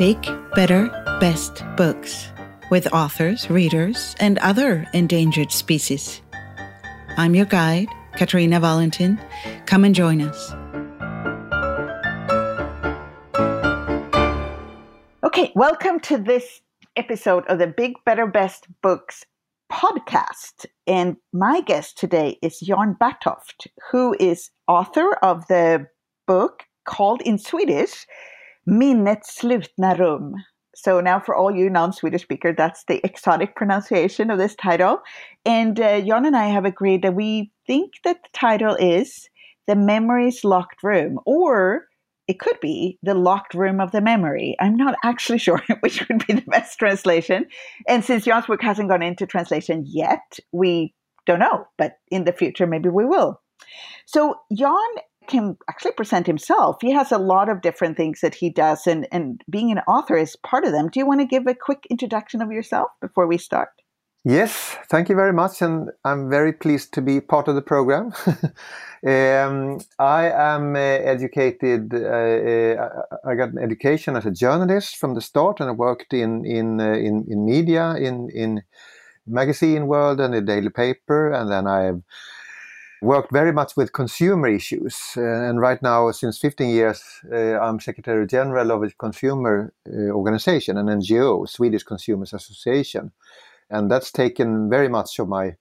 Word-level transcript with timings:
Big, 0.00 0.26
Better, 0.54 0.88
Best 1.20 1.62
Books 1.76 2.30
with 2.70 2.90
authors, 2.90 3.50
readers, 3.50 4.16
and 4.18 4.38
other 4.38 4.88
endangered 4.94 5.52
species. 5.52 6.22
I'm 7.18 7.34
your 7.34 7.44
guide, 7.44 7.88
Katarina 8.16 8.60
Valentin. 8.60 9.20
Come 9.66 9.84
and 9.84 9.94
join 9.94 10.22
us. 10.22 10.52
Okay, 15.22 15.52
welcome 15.54 16.00
to 16.00 16.16
this 16.16 16.62
episode 16.96 17.44
of 17.48 17.58
the 17.58 17.66
Big, 17.66 17.92
Better, 18.06 18.26
Best 18.26 18.68
Books 18.82 19.26
podcast. 19.70 20.64
And 20.86 21.18
my 21.34 21.60
guest 21.60 21.98
today 21.98 22.38
is 22.40 22.58
Jan 22.60 22.96
Bertoft, 22.98 23.66
who 23.92 24.16
is 24.18 24.50
author 24.66 25.12
of 25.16 25.46
the 25.48 25.88
book 26.26 26.62
called 26.86 27.20
in 27.20 27.36
Swedish 27.36 28.06
Minnets 28.66 29.38
slutna 29.40 29.98
rum. 29.98 30.34
So 30.74 31.00
now 31.00 31.20
for 31.20 31.34
all 31.34 31.54
you 31.54 31.68
non-Swedish 31.68 32.22
speakers, 32.22 32.54
that's 32.56 32.84
the 32.84 33.04
exotic 33.04 33.56
pronunciation 33.56 34.30
of 34.30 34.38
this 34.38 34.54
title. 34.54 35.00
And 35.44 35.78
uh, 35.80 36.00
Jan 36.00 36.26
and 36.26 36.36
I 36.36 36.46
have 36.46 36.64
agreed 36.64 37.02
that 37.02 37.14
we 37.14 37.50
think 37.66 37.94
that 38.04 38.22
the 38.22 38.28
title 38.32 38.76
is 38.76 39.28
The 39.66 39.76
Memory's 39.76 40.44
Locked 40.44 40.82
Room, 40.82 41.18
or 41.26 41.86
it 42.28 42.38
could 42.38 42.60
be 42.60 42.98
The 43.02 43.14
Locked 43.14 43.54
Room 43.54 43.80
of 43.80 43.90
the 43.90 44.00
Memory. 44.00 44.56
I'm 44.60 44.76
not 44.76 44.94
actually 45.02 45.38
sure 45.46 45.62
which 45.80 46.06
would 46.08 46.26
be 46.26 46.34
the 46.34 46.42
best 46.42 46.78
translation. 46.78 47.46
And 47.88 48.04
since 48.04 48.24
Jan's 48.24 48.46
book 48.46 48.62
hasn't 48.62 48.88
gone 48.88 49.02
into 49.02 49.26
translation 49.26 49.84
yet, 49.86 50.38
we 50.52 50.94
don't 51.26 51.40
know, 51.40 51.66
but 51.76 51.94
in 52.10 52.24
the 52.24 52.32
future, 52.32 52.66
maybe 52.66 52.88
we 52.88 53.04
will. 53.04 53.40
So 54.06 54.36
Jan 54.52 54.78
can 55.30 55.56
actually 55.68 55.92
present 55.92 56.26
himself. 56.26 56.76
He 56.80 56.92
has 56.92 57.12
a 57.12 57.18
lot 57.18 57.48
of 57.48 57.62
different 57.62 57.96
things 57.96 58.20
that 58.20 58.34
he 58.34 58.50
does, 58.50 58.86
and, 58.86 59.06
and 59.12 59.42
being 59.48 59.70
an 59.70 59.78
author 59.88 60.16
is 60.16 60.36
part 60.36 60.64
of 60.64 60.72
them. 60.72 60.88
Do 60.88 61.00
you 61.00 61.06
want 61.06 61.20
to 61.20 61.26
give 61.26 61.46
a 61.46 61.54
quick 61.54 61.86
introduction 61.88 62.42
of 62.42 62.52
yourself 62.52 62.90
before 63.00 63.26
we 63.26 63.38
start? 63.38 63.70
Yes, 64.24 64.76
thank 64.90 65.08
you 65.08 65.14
very 65.14 65.32
much, 65.32 65.62
and 65.62 65.90
I'm 66.04 66.28
very 66.28 66.52
pleased 66.52 66.92
to 66.94 67.00
be 67.00 67.22
part 67.22 67.48
of 67.48 67.54
the 67.54 67.62
program. 67.62 68.12
um, 69.06 69.80
I 69.98 70.30
am 70.30 70.76
uh, 70.76 70.78
educated. 70.78 71.94
Uh, 71.94 71.96
uh, 71.96 73.02
I 73.24 73.34
got 73.34 73.52
an 73.54 73.58
education 73.58 74.16
as 74.16 74.26
a 74.26 74.30
journalist 74.30 74.96
from 74.98 75.14
the 75.14 75.22
start, 75.22 75.60
and 75.60 75.70
I 75.70 75.72
worked 75.72 76.12
in 76.12 76.44
in 76.44 76.82
uh, 76.82 76.92
in, 76.92 77.24
in 77.30 77.46
media, 77.46 77.94
in 77.94 78.28
in 78.34 78.62
magazine 79.26 79.86
world 79.86 80.20
and 80.20 80.34
a 80.34 80.42
daily 80.42 80.68
paper, 80.68 81.32
and 81.32 81.50
then 81.50 81.66
I 81.66 81.84
have 81.84 82.02
worked 83.02 83.32
very 83.32 83.52
much 83.52 83.76
with 83.76 83.92
consumer 83.92 84.48
issues. 84.48 84.96
Uh, 85.16 85.22
and 85.22 85.60
right 85.60 85.82
now, 85.82 86.10
since 86.10 86.38
15 86.38 86.68
years, 86.68 87.02
uh, 87.32 87.58
I'm 87.58 87.80
Secretary 87.80 88.26
General 88.26 88.70
of 88.70 88.82
a 88.82 88.90
consumer 88.90 89.72
uh, 89.88 90.10
organization, 90.10 90.76
an 90.76 90.86
NGO, 90.86 91.48
Swedish 91.48 91.82
Consumers 91.82 92.32
Association. 92.32 93.12
And 93.70 93.90
that's 93.90 94.10
taken 94.12 94.68
very 94.68 94.88
much 94.88 95.18
of 95.18 95.28
my 95.28 95.56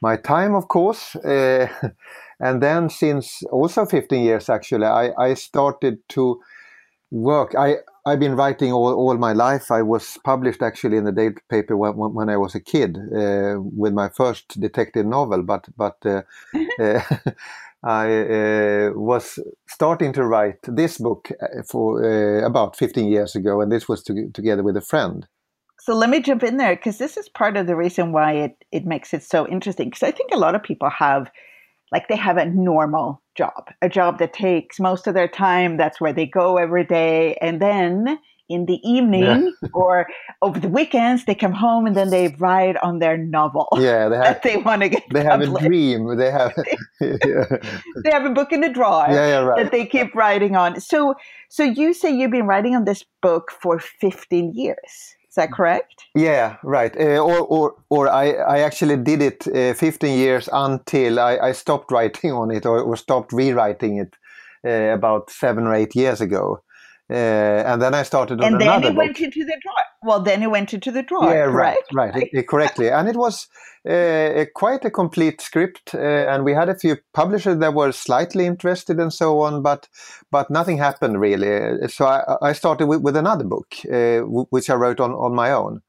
my 0.00 0.16
time, 0.16 0.54
of 0.54 0.68
course. 0.68 1.16
Uh, 1.16 1.68
and 2.40 2.62
then, 2.62 2.88
since 2.88 3.42
also 3.50 3.84
15 3.84 4.24
years, 4.24 4.48
actually, 4.48 4.86
I, 4.86 5.10
I 5.18 5.34
started 5.34 5.98
to 6.10 6.40
work. 7.10 7.54
I, 7.56 7.76
I've 8.08 8.20
been 8.20 8.36
writing 8.36 8.72
all, 8.72 8.94
all 8.94 9.16
my 9.18 9.32
life. 9.32 9.70
I 9.70 9.82
was 9.82 10.18
published 10.24 10.62
actually 10.62 10.96
in 10.96 11.04
the 11.04 11.12
daily 11.12 11.36
paper 11.48 11.76
when, 11.76 11.94
when 11.94 12.28
I 12.28 12.36
was 12.36 12.54
a 12.54 12.60
kid 12.60 12.96
uh, 12.96 13.56
with 13.58 13.92
my 13.92 14.08
first 14.08 14.60
detective 14.60 15.06
novel, 15.06 15.42
but 15.42 15.66
but 15.76 15.96
uh, 16.04 16.22
uh, 16.80 17.00
I 17.82 18.06
uh, 18.22 18.90
was 18.94 19.38
starting 19.68 20.12
to 20.14 20.24
write 20.24 20.58
this 20.64 20.98
book 20.98 21.30
uh, 21.40 21.62
for 21.62 22.04
uh, 22.04 22.44
about 22.44 22.76
15 22.76 23.06
years 23.06 23.36
ago, 23.36 23.60
and 23.60 23.70
this 23.70 23.88
was 23.88 24.02
to, 24.04 24.30
together 24.32 24.64
with 24.64 24.76
a 24.76 24.80
friend. 24.80 25.26
So 25.80 25.94
let 25.94 26.10
me 26.10 26.20
jump 26.20 26.42
in 26.42 26.56
there 26.56 26.74
because 26.74 26.98
this 26.98 27.16
is 27.16 27.28
part 27.28 27.56
of 27.56 27.66
the 27.66 27.76
reason 27.76 28.12
why 28.12 28.32
it, 28.32 28.64
it 28.72 28.84
makes 28.84 29.14
it 29.14 29.22
so 29.22 29.46
interesting. 29.46 29.90
Because 29.90 30.02
I 30.02 30.10
think 30.10 30.32
a 30.32 30.38
lot 30.38 30.54
of 30.54 30.62
people 30.62 30.90
have 30.90 31.30
like 31.92 32.08
they 32.08 32.16
have 32.16 32.36
a 32.36 32.46
normal 32.46 33.22
job, 33.38 33.70
a 33.80 33.88
job 33.88 34.18
that 34.18 34.32
takes 34.32 34.80
most 34.80 35.06
of 35.06 35.14
their 35.14 35.28
time. 35.28 35.76
That's 35.76 36.00
where 36.00 36.12
they 36.12 36.26
go 36.26 36.56
every 36.56 36.84
day. 36.84 37.38
And 37.40 37.62
then 37.62 38.18
in 38.48 38.66
the 38.66 38.80
evening 38.82 39.22
yeah. 39.62 39.68
or 39.72 40.08
over 40.42 40.58
the 40.58 40.68
weekends, 40.68 41.24
they 41.24 41.36
come 41.36 41.52
home 41.52 41.86
and 41.86 41.96
then 41.96 42.10
they 42.10 42.34
write 42.38 42.76
on 42.78 42.98
their 42.98 43.16
novel. 43.16 43.68
Yeah, 43.76 44.08
they 44.08 44.16
have, 44.22 44.24
that 44.24 44.42
they 44.42 44.56
want 44.56 44.82
to 44.82 44.88
get. 44.88 45.04
They 45.12 45.24
published. 45.24 45.52
have 45.52 45.62
a 45.62 45.68
dream. 45.68 46.16
They 46.16 46.30
have. 46.30 46.52
they 47.00 48.10
have 48.10 48.24
a 48.24 48.30
book 48.30 48.52
in 48.52 48.60
the 48.60 48.70
drawer 48.70 49.06
yeah, 49.08 49.28
yeah, 49.28 49.38
right. 49.38 49.62
that 49.62 49.70
they 49.70 49.86
keep 49.86 50.14
writing 50.14 50.56
on. 50.56 50.80
So, 50.80 51.14
so 51.48 51.62
you 51.62 51.94
say 51.94 52.10
you've 52.10 52.32
been 52.32 52.46
writing 52.46 52.74
on 52.74 52.84
this 52.84 53.04
book 53.22 53.52
for 53.62 53.78
fifteen 53.78 54.52
years 54.54 55.14
that 55.38 55.52
correct? 55.52 56.04
Yeah, 56.14 56.56
right. 56.62 56.94
Uh, 56.96 57.18
or, 57.18 57.40
or, 57.40 57.74
or 57.88 58.08
I, 58.08 58.32
I 58.32 58.58
actually 58.60 58.96
did 58.96 59.22
it 59.22 59.46
uh, 59.48 59.74
15 59.74 60.18
years 60.18 60.48
until 60.52 61.18
I, 61.18 61.38
I 61.38 61.52
stopped 61.52 61.90
writing 61.90 62.32
on 62.32 62.50
it 62.50 62.66
or, 62.66 62.80
or 62.80 62.96
stopped 62.96 63.32
rewriting 63.32 63.98
it 63.98 64.14
uh, 64.64 64.94
about 64.94 65.30
seven 65.30 65.66
or 65.66 65.74
eight 65.74 65.94
years 65.94 66.20
ago. 66.20 66.60
Uh, 67.10 67.64
and 67.64 67.80
then 67.80 67.94
I 67.94 68.02
started 68.02 68.40
on 68.40 68.52
and 68.52 68.60
then 68.60 68.84
it 68.84 68.94
went 68.94 69.18
into 69.18 69.42
the 69.42 69.56
drawer. 69.62 69.74
Well, 70.02 70.20
then 70.20 70.42
it 70.42 70.50
went 70.50 70.74
into 70.74 70.90
the 70.90 71.02
drawer. 71.02 71.32
Yeah, 71.32 71.44
right, 71.44 71.78
right, 71.94 72.14
right. 72.14 72.28
It, 72.32 72.46
correctly. 72.46 72.90
And 72.90 73.08
it 73.08 73.16
was 73.16 73.48
uh, 73.88 74.44
quite 74.54 74.84
a 74.84 74.90
complete 74.90 75.40
script, 75.40 75.94
uh, 75.94 75.98
and 75.98 76.44
we 76.44 76.52
had 76.52 76.68
a 76.68 76.74
few 76.78 76.98
publishers 77.14 77.58
that 77.60 77.72
were 77.72 77.92
slightly 77.92 78.44
interested 78.44 79.00
and 79.00 79.10
so 79.10 79.40
on, 79.40 79.62
but 79.62 79.88
but 80.30 80.50
nothing 80.50 80.76
happened 80.76 81.18
really. 81.18 81.88
So 81.88 82.04
I, 82.06 82.36
I 82.42 82.52
started 82.52 82.86
with, 82.86 83.00
with 83.00 83.16
another 83.16 83.44
book, 83.44 83.74
uh, 83.90 84.18
which 84.50 84.68
I 84.68 84.74
wrote 84.74 85.00
on 85.00 85.12
on 85.12 85.34
my 85.34 85.50
own. 85.50 85.80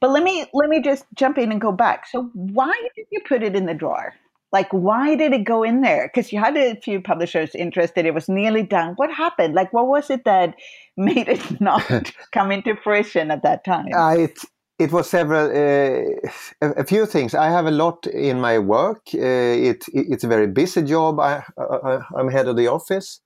But 0.00 0.10
let 0.10 0.24
me 0.24 0.46
let 0.52 0.68
me 0.68 0.82
just 0.82 1.04
jump 1.14 1.38
in 1.38 1.52
and 1.52 1.60
go 1.60 1.70
back. 1.70 2.06
So 2.08 2.30
why 2.34 2.72
did 2.96 3.06
you 3.12 3.20
put 3.28 3.44
it 3.44 3.54
in 3.54 3.66
the 3.66 3.74
drawer? 3.74 4.12
Like, 4.54 4.72
why 4.72 5.16
did 5.16 5.32
it 5.32 5.42
go 5.42 5.64
in 5.64 5.80
there? 5.80 6.06
Because 6.06 6.32
you 6.32 6.38
had 6.38 6.56
a 6.56 6.76
few 6.76 7.00
publishers 7.00 7.56
interested. 7.56 8.06
It 8.06 8.14
was 8.14 8.28
nearly 8.28 8.62
done. 8.62 8.94
What 8.94 9.10
happened? 9.12 9.52
Like, 9.54 9.72
what 9.72 9.88
was 9.88 10.10
it 10.10 10.24
that 10.26 10.54
made 10.96 11.28
it 11.28 11.60
not 11.60 11.82
come 12.32 12.52
into 12.52 12.76
fruition 12.76 13.32
at 13.32 13.42
that 13.42 13.64
time? 13.64 13.92
Uh, 13.92 14.14
it, 14.16 14.38
it 14.78 14.92
was 14.92 15.10
several, 15.10 15.46
uh, 15.46 16.28
a, 16.62 16.82
a, 16.82 16.84
few 16.84 17.04
things. 17.04 17.34
I 17.34 17.48
have 17.48 17.66
a 17.66 17.72
lot 17.72 18.06
in 18.06 18.40
my 18.40 18.60
work. 18.60 19.02
Uh, 19.12 19.68
it, 19.70 19.88
it, 19.92 20.06
it's 20.12 20.22
a 20.22 20.28
very 20.28 20.46
busy 20.46 20.82
job. 20.82 21.18
I, 21.18 21.42
I, 21.58 22.02
I'm 22.16 22.30
head 22.30 22.46
of 22.46 22.56
the 22.56 22.68
office. 22.68 23.20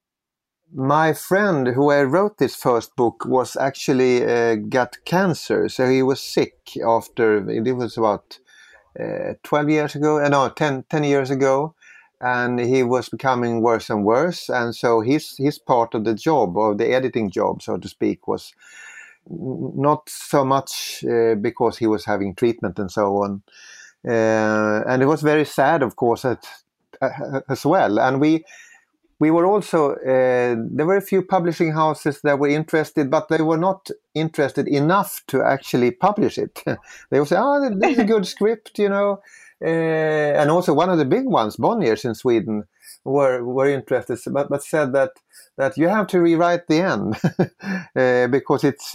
My 0.72 1.12
friend 1.12 1.68
who 1.68 1.90
I 1.90 2.04
wrote 2.04 2.38
this 2.38 2.56
first 2.56 2.96
book 2.96 3.26
was 3.26 3.54
actually 3.54 4.24
uh, 4.24 4.54
got 4.54 4.96
cancer. 5.04 5.68
So 5.68 5.90
he 5.90 6.02
was 6.02 6.22
sick 6.22 6.54
after, 6.82 7.50
it 7.50 7.76
was 7.76 7.98
about 7.98 8.38
uh, 8.98 9.34
12 9.42 9.70
years 9.70 9.94
ago, 9.94 10.18
uh, 10.22 10.28
no, 10.28 10.48
10, 10.48 10.84
10 10.90 11.04
years 11.04 11.30
ago, 11.30 11.74
and 12.20 12.58
he 12.58 12.82
was 12.82 13.08
becoming 13.08 13.62
worse 13.62 13.90
and 13.90 14.04
worse. 14.04 14.48
And 14.48 14.74
so 14.74 15.00
his 15.00 15.36
his 15.36 15.58
part 15.58 15.94
of 15.94 16.04
the 16.04 16.14
job, 16.14 16.56
of 16.58 16.78
the 16.78 16.92
editing 16.92 17.30
job, 17.30 17.62
so 17.62 17.76
to 17.76 17.88
speak, 17.88 18.26
was 18.26 18.52
not 19.30 20.08
so 20.08 20.44
much 20.44 21.04
uh, 21.04 21.34
because 21.34 21.78
he 21.78 21.86
was 21.86 22.04
having 22.04 22.34
treatment 22.34 22.78
and 22.78 22.90
so 22.90 23.16
on. 23.22 23.42
Uh, 24.06 24.82
and 24.88 25.02
it 25.02 25.06
was 25.06 25.22
very 25.22 25.44
sad, 25.44 25.82
of 25.82 25.96
course, 25.96 26.24
at, 26.24 26.46
uh, 27.02 27.40
as 27.48 27.64
well. 27.66 27.98
And 27.98 28.20
we 28.20 28.44
we 29.20 29.30
were 29.30 29.46
also 29.46 29.92
uh, 29.94 30.56
there 30.70 30.86
were 30.86 30.96
a 30.96 31.02
few 31.02 31.22
publishing 31.22 31.72
houses 31.72 32.20
that 32.22 32.38
were 32.38 32.48
interested, 32.48 33.10
but 33.10 33.28
they 33.28 33.42
were 33.42 33.58
not 33.58 33.90
interested 34.14 34.68
enough 34.68 35.22
to 35.28 35.42
actually 35.42 35.90
publish 35.90 36.38
it. 36.38 36.62
they 37.10 37.18
would 37.18 37.28
say, 37.28 37.36
"Oh, 37.38 37.68
this 37.74 37.92
is 37.92 37.98
a 37.98 38.04
good 38.04 38.26
script," 38.34 38.78
you 38.78 38.88
know. 38.88 39.20
Uh, 39.60 40.38
and 40.38 40.50
also 40.50 40.72
one 40.72 40.88
of 40.88 40.98
the 40.98 41.04
big 41.04 41.24
ones, 41.24 41.56
Bonniers 41.56 42.04
in 42.04 42.14
Sweden, 42.14 42.64
were 43.04 43.42
were 43.44 43.68
interested, 43.68 44.20
but 44.32 44.48
but 44.48 44.62
said 44.62 44.92
that 44.92 45.10
that 45.56 45.76
you 45.76 45.88
have 45.88 46.06
to 46.08 46.20
rewrite 46.20 46.68
the 46.68 46.80
end 46.80 47.16
uh, 47.96 48.28
because 48.28 48.62
it's 48.62 48.94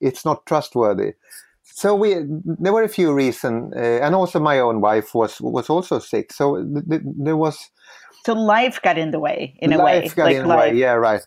it's 0.00 0.24
not 0.24 0.46
trustworthy. 0.46 1.12
So 1.72 1.94
we 1.94 2.16
there 2.58 2.72
were 2.72 2.82
a 2.82 2.88
few 2.88 3.12
reasons, 3.12 3.72
uh, 3.74 4.00
and 4.02 4.14
also 4.14 4.38
my 4.40 4.58
own 4.58 4.80
wife 4.80 5.14
was 5.14 5.40
was 5.40 5.70
also 5.70 5.98
sick. 5.98 6.32
So 6.32 6.56
th- 6.56 6.88
th- 6.88 7.02
there 7.04 7.36
was 7.36 7.70
so 8.24 8.34
life 8.34 8.80
got 8.82 8.98
in 8.98 9.10
the 9.10 9.18
way, 9.18 9.56
in 9.60 9.72
a 9.72 9.82
way. 9.82 10.02
Life 10.02 10.14
got 10.14 10.24
like 10.24 10.36
in 10.36 10.48
the 10.48 10.56
way. 10.56 10.74
Yeah, 10.74 10.92
right. 10.92 11.22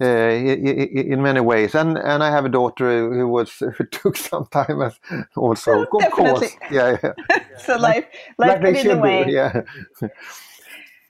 Uh, 0.00 0.06
in 0.06 1.22
many 1.22 1.40
ways, 1.40 1.74
and 1.74 1.98
and 1.98 2.22
I 2.22 2.30
have 2.30 2.44
a 2.44 2.48
daughter 2.48 3.12
who 3.12 3.26
was 3.28 3.50
who 3.58 3.84
took 3.86 4.16
some 4.16 4.46
time 4.52 4.80
as 4.80 4.98
also, 5.36 5.82
of 5.82 6.10
course, 6.12 6.52
yeah, 6.70 6.96
yeah. 7.02 7.38
so 7.58 7.76
life 7.76 8.06
life 8.38 8.62
like 8.62 8.62
got 8.62 8.76
in 8.76 8.88
the 8.88 8.96
way. 8.96 9.24
Do, 9.24 9.32
yeah. 9.32 9.60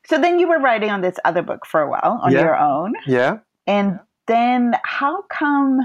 so 0.06 0.18
then 0.18 0.38
you 0.38 0.48
were 0.48 0.58
writing 0.58 0.90
on 0.90 1.02
this 1.02 1.16
other 1.26 1.42
book 1.42 1.66
for 1.66 1.82
a 1.82 1.90
while 1.90 2.18
on 2.22 2.32
yeah. 2.32 2.40
your 2.40 2.56
own, 2.56 2.94
yeah, 3.06 3.38
and 3.66 4.00
then 4.26 4.74
how 4.84 5.22
come 5.28 5.80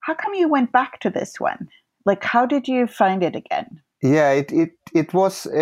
how 0.00 0.14
come 0.14 0.34
you 0.34 0.48
went 0.48 0.72
back 0.72 0.98
to 1.00 1.10
this 1.10 1.38
one? 1.38 1.68
Like, 2.08 2.24
how 2.24 2.46
did 2.46 2.66
you 2.66 2.86
find 2.86 3.22
it 3.22 3.36
again? 3.36 3.82
Yeah, 4.02 4.30
it 4.30 4.50
it 4.50 4.72
it 4.94 5.12
was 5.12 5.46
uh, 5.46 5.52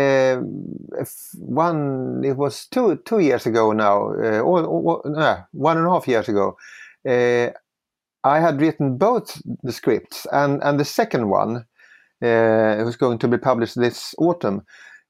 uh, 0.00 1.04
one. 1.38 2.22
It 2.24 2.38
was 2.38 2.66
two 2.66 2.96
two 3.04 3.18
years 3.18 3.44
ago 3.44 3.72
now, 3.72 4.12
uh, 4.12 4.40
or, 4.40 4.64
or, 4.64 5.48
one 5.52 5.76
and 5.76 5.86
a 5.86 5.90
half 5.90 6.08
years 6.08 6.30
ago. 6.30 6.56
Uh, 7.06 7.50
I 8.24 8.40
had 8.40 8.58
written 8.58 8.96
both 8.96 9.42
the 9.62 9.72
scripts 9.72 10.26
and 10.32 10.62
and 10.62 10.80
the 10.80 10.84
second 10.84 11.28
one, 11.28 11.66
uh, 12.22 12.82
was 12.84 12.96
going 12.96 13.18
to 13.18 13.28
be 13.28 13.36
published 13.36 13.78
this 13.78 14.14
autumn, 14.16 14.62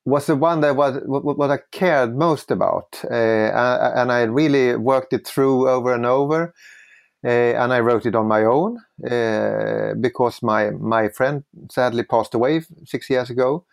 was 0.05 0.27
the 0.27 0.35
one 0.35 0.63
that 0.63 0.75
was 0.75 1.01
what 1.07 1.51
I 1.53 1.59
cared 1.71 2.17
most 2.17 2.51
about, 2.51 3.05
uh, 3.05 3.93
and 3.95 4.11
I 4.11 4.23
really 4.23 4.75
worked 4.75 5.13
it 5.13 5.29
through 5.29 5.69
over 5.69 5.95
and 5.95 6.07
over. 6.07 6.53
Uh, 7.27 7.55
and 7.61 7.73
I 7.73 7.81
wrote 7.81 8.07
it 8.07 8.15
on 8.15 8.29
my 8.29 8.45
own 8.45 8.79
uh, 9.11 9.95
because 10.01 10.43
my 10.43 10.71
my 10.71 11.09
friend 11.09 11.43
sadly 11.71 12.05
passed 12.05 12.35
away 12.35 12.63
six 12.85 13.11
years 13.11 13.31
ago. 13.31 13.65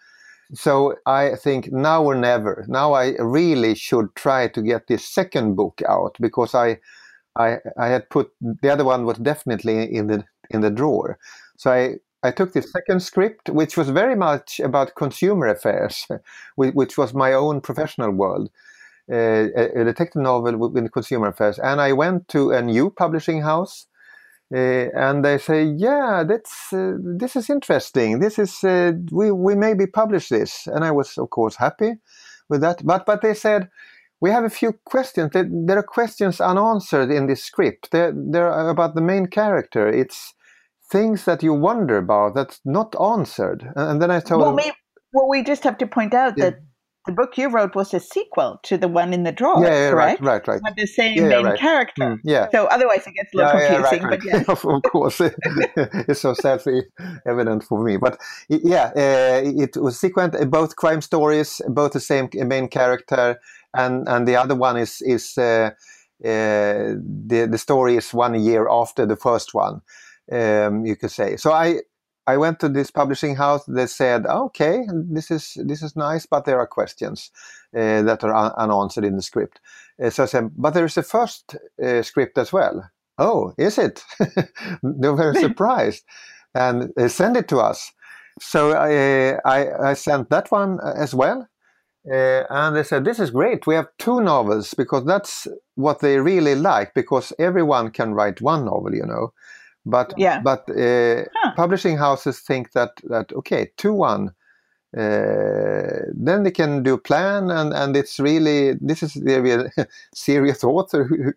So 0.56 0.96
I 1.06 1.36
think 1.36 1.72
now 1.72 2.04
or 2.04 2.16
never. 2.16 2.66
Now 2.68 2.94
I 2.94 3.16
really 3.20 3.76
should 3.76 4.16
try 4.16 4.48
to 4.48 4.62
get 4.62 4.88
this 4.88 5.06
second 5.06 5.56
book 5.56 5.82
out 5.88 6.18
because 6.20 6.56
I 6.56 6.80
I 7.36 7.60
I 7.78 7.88
had 7.90 8.10
put 8.10 8.32
the 8.42 8.70
other 8.70 8.86
one 8.86 9.06
was 9.06 9.20
definitely 9.20 9.94
in 9.94 10.08
the 10.08 10.24
in 10.50 10.62
the 10.62 10.72
drawer. 10.72 11.20
So 11.58 11.72
I 11.72 11.96
I 12.24 12.32
took 12.32 12.54
the 12.54 12.62
second 12.62 13.02
script, 13.02 13.50
which 13.50 13.78
was 13.78 13.90
very 13.90 14.16
much 14.16 14.60
about 14.62 14.96
consumer 14.96 15.48
affairs, 15.48 16.08
which 16.56 16.98
was 16.98 17.14
my 17.14 17.34
own 17.34 17.62
professional 17.62 18.12
world, 18.12 18.50
a 19.10 19.84
detective 19.84 20.22
novel 20.22 20.58
with 20.58 20.92
consumer 20.92 21.28
affairs. 21.28 21.60
And 21.60 21.82
I 21.82 21.94
went 21.94 22.28
to 22.30 22.52
a 22.52 22.62
new 22.62 22.90
publishing 22.90 23.42
house, 23.42 23.88
uh, 24.54 24.90
and 24.96 25.24
they 25.24 25.38
say, 25.38 25.64
"Yeah, 25.64 26.24
that's 26.28 26.74
uh, 26.74 26.94
this 27.00 27.36
is 27.36 27.50
interesting. 27.50 28.20
This 28.20 28.40
is 28.40 28.64
uh, 28.64 28.94
we 29.12 29.32
we 29.32 29.56
maybe 29.56 29.88
publish 29.88 30.30
this." 30.30 30.68
And 30.68 30.84
I 30.86 30.92
was, 30.92 31.18
of 31.18 31.30
course, 31.30 31.56
happy 31.56 31.96
with 32.50 32.62
that. 32.62 32.86
But 32.86 33.06
but 33.06 33.22
they 33.22 33.34
said. 33.34 33.70
We 34.22 34.32
have 34.32 34.46
a 34.46 34.50
few 34.50 34.80
questions. 34.86 35.32
There 35.34 35.78
are 35.78 35.84
questions 35.84 36.40
unanswered 36.40 37.12
in 37.12 37.28
this 37.28 37.44
script. 37.44 37.92
They're, 37.92 38.14
they're 38.16 38.70
about 38.70 38.96
the 38.96 39.02
main 39.02 39.28
character. 39.28 39.90
It's 39.90 40.34
things 40.90 41.26
that 41.26 41.44
you 41.44 41.54
wonder 41.54 41.98
about 41.98 42.36
that's 42.36 42.62
not 42.64 42.96
answered. 43.02 43.70
And 43.76 44.02
then 44.02 44.12
I 44.12 44.22
told 44.22 44.42
well, 44.42 44.56
we, 44.56 44.72
well, 45.12 45.28
we 45.28 45.44
just 45.44 45.64
have 45.64 45.78
to 45.80 45.88
point 45.88 46.14
out 46.14 46.36
yeah. 46.38 46.52
that 46.52 46.60
the 47.06 47.12
book 47.12 47.38
you 47.38 47.50
wrote 47.50 47.76
was 47.76 47.94
a 47.94 48.00
sequel 48.00 48.60
to 48.64 48.78
the 48.78 48.88
one 48.88 49.14
in 49.14 49.24
the 49.24 49.32
drawer, 49.32 49.64
yeah, 49.64 49.70
yeah 49.70 49.90
correct? 49.92 50.22
Right, 50.22 50.48
right, 50.48 50.48
right. 50.48 50.62
Had 50.66 50.76
the 50.78 50.88
same 50.88 51.18
yeah, 51.18 51.28
main 51.28 51.46
right. 51.46 51.60
character. 51.60 52.02
Mm, 52.02 52.20
yeah. 52.24 52.48
So 52.52 52.66
otherwise 52.66 53.06
it 53.06 53.14
gets 53.14 53.34
a 53.34 53.38
little 53.38 53.52
confusing. 53.52 53.84
Right, 53.84 54.04
right. 54.04 54.20
But 54.20 54.26
yeah. 54.26 54.44
of 54.76 54.84
course, 54.84 55.22
it's 56.08 56.22
so 56.22 56.34
self-evident 56.34 57.64
for 57.64 57.84
me. 57.84 57.98
But 57.98 58.20
yeah, 58.48 58.92
uh, 58.96 59.42
it 59.44 59.76
was 59.78 60.00
sequent 60.00 60.36
uh, 60.36 60.46
both 60.46 60.76
crime 60.76 61.02
stories, 61.02 61.62
both 61.68 61.92
the 61.92 62.00
same 62.00 62.30
main 62.34 62.68
character, 62.68 63.40
and 63.74 64.08
and 64.08 64.28
the 64.28 64.36
other 64.36 64.56
one 64.56 64.78
is 64.78 65.02
is 65.02 65.38
uh, 65.38 65.72
uh, 66.24 66.96
the 67.28 67.48
the 67.52 67.58
story 67.58 67.98
is 67.98 68.14
one 68.14 68.42
year 68.42 68.70
after 68.70 69.06
the 69.06 69.18
first 69.18 69.54
one 69.54 69.82
um, 70.32 70.86
you 70.86 70.96
could 70.96 71.12
say. 71.12 71.36
So 71.38 71.52
I 71.52 71.82
I 72.26 72.38
went 72.38 72.60
to 72.60 72.70
this 72.70 72.92
publishing 72.92 73.36
house. 73.36 73.66
They 73.66 73.88
said, 73.88 74.26
"Okay, 74.26 74.86
this 74.90 75.32
is 75.32 75.58
this 75.66 75.82
is 75.82 75.96
nice, 75.96 76.26
but 76.26 76.46
there 76.46 76.60
are 76.60 76.68
questions 76.68 77.32
uh, 77.76 78.02
that 78.04 78.24
are 78.24 78.34
un- 78.34 78.54
unanswered 78.58 79.06
in 79.06 79.16
the 79.16 79.22
script." 79.22 79.60
Uh, 80.02 80.10
so 80.10 80.24
I 80.24 80.28
said, 80.28 80.52
"But 80.56 80.74
there 80.74 80.86
is 80.86 80.98
a 80.98 81.04
first 81.04 81.56
uh, 81.84 82.02
script 82.02 82.38
as 82.38 82.54
well." 82.54 82.90
Oh, 83.18 83.54
is 83.58 83.78
it? 83.78 84.04
they 84.20 85.10
were 85.10 85.16
very 85.16 85.36
surprised 85.48 86.04
and 86.56 86.92
send 87.08 87.38
it 87.38 87.48
to 87.50 87.60
us. 87.60 87.92
So 88.40 88.72
I, 88.72 89.40
I, 89.46 89.90
I 89.90 89.94
sent 89.94 90.30
that 90.30 90.52
one 90.52 90.80
as 90.96 91.14
well. 91.14 91.48
Uh, 92.12 92.44
and 92.50 92.76
they 92.76 92.84
said, 92.84 93.06
This 93.06 93.20
is 93.20 93.32
great. 93.32 93.66
We 93.66 93.76
have 93.76 93.88
two 93.98 94.22
novels 94.22 94.74
because 94.74 95.06
that's 95.06 95.48
what 95.76 96.00
they 96.00 96.20
really 96.20 96.56
like 96.56 96.94
because 96.94 97.32
everyone 97.40 97.92
can 97.92 98.14
write 98.14 98.42
one 98.42 98.66
novel, 98.66 98.94
you 98.94 99.06
know. 99.06 99.34
But 99.86 100.14
yeah. 100.18 100.40
but 100.42 100.70
uh, 100.70 101.26
huh. 101.36 101.54
publishing 101.56 101.98
houses 101.98 102.40
think 102.40 102.72
that 102.72 102.92
that 103.06 103.32
okay, 103.34 103.72
two 103.78 103.94
one. 103.94 104.34
Uh, 104.96 106.06
then 106.14 106.44
they 106.44 106.52
can 106.52 106.84
do 106.84 107.00
plan 107.00 107.50
and 107.50 107.74
and 107.74 107.98
it's 107.98 108.20
really 108.20 108.74
this 108.80 109.02
is 109.02 109.16
the 109.16 109.88
serious 110.14 110.64
author 110.64 111.04
who, 111.04 111.34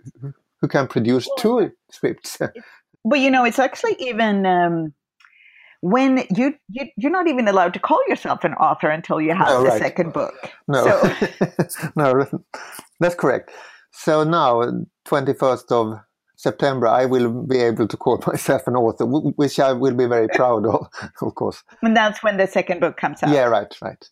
who 0.60 0.68
can 0.68 0.86
produce 0.86 1.26
two 1.38 1.72
scripts. 1.90 2.36
but 3.04 3.18
you 3.18 3.30
know, 3.30 3.44
it's 3.44 3.58
actually 3.58 3.96
even. 3.98 4.44
Um, 4.46 4.92
when 5.80 6.24
you, 6.34 6.54
you 6.70 6.86
you're 6.96 7.12
not 7.12 7.28
even 7.28 7.46
allowed 7.46 7.74
to 7.74 7.78
call 7.78 8.00
yourself 8.08 8.44
an 8.44 8.54
author 8.54 8.88
until 8.88 9.20
you 9.20 9.34
have 9.34 9.46
no, 9.46 9.62
the 9.62 9.68
right. 9.68 9.80
second 9.80 10.12
book. 10.12 10.34
No, 10.66 10.84
so. 10.84 11.88
no, 11.96 12.26
that's 12.98 13.14
correct. 13.14 13.50
So 13.92 14.24
now, 14.24 14.68
twenty 15.04 15.32
first 15.32 15.70
of 15.70 16.00
September, 16.36 16.86
I 16.86 17.06
will 17.06 17.32
be 17.32 17.58
able 17.58 17.88
to 17.88 17.96
call 17.96 18.22
myself 18.26 18.66
an 18.66 18.76
author, 18.76 19.06
which 19.06 19.58
I 19.58 19.72
will 19.72 19.94
be 19.94 20.06
very 20.06 20.28
proud 20.28 20.66
of, 20.66 20.88
of 21.22 21.34
course. 21.34 21.64
And 21.82 21.96
that's 21.96 22.22
when 22.22 22.36
the 22.36 22.46
second 22.46 22.80
book 22.80 22.96
comes 22.96 23.22
out. 23.22 23.30
Yeah, 23.30 23.44
right, 23.44 23.74
right. 23.82 24.08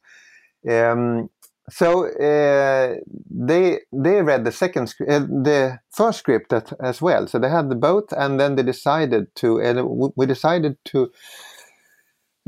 Um, 0.69 1.29
so 1.71 2.07
uh, 2.07 2.97
they 3.31 3.81
they 3.91 4.21
read 4.21 4.45
the 4.45 4.53
second 4.53 4.95
uh, 5.01 5.21
the 5.21 5.79
first 5.91 6.19
script 6.19 6.53
at, 6.53 6.73
as 6.83 7.01
well. 7.01 7.27
So 7.27 7.39
they 7.39 7.49
had 7.49 7.71
the 7.71 7.75
both, 7.75 8.13
and 8.13 8.39
then 8.39 8.57
they 8.57 8.63
decided 8.63 9.35
to. 9.37 9.61
And 9.61 10.13
we 10.15 10.27
decided 10.27 10.77
to 10.87 11.11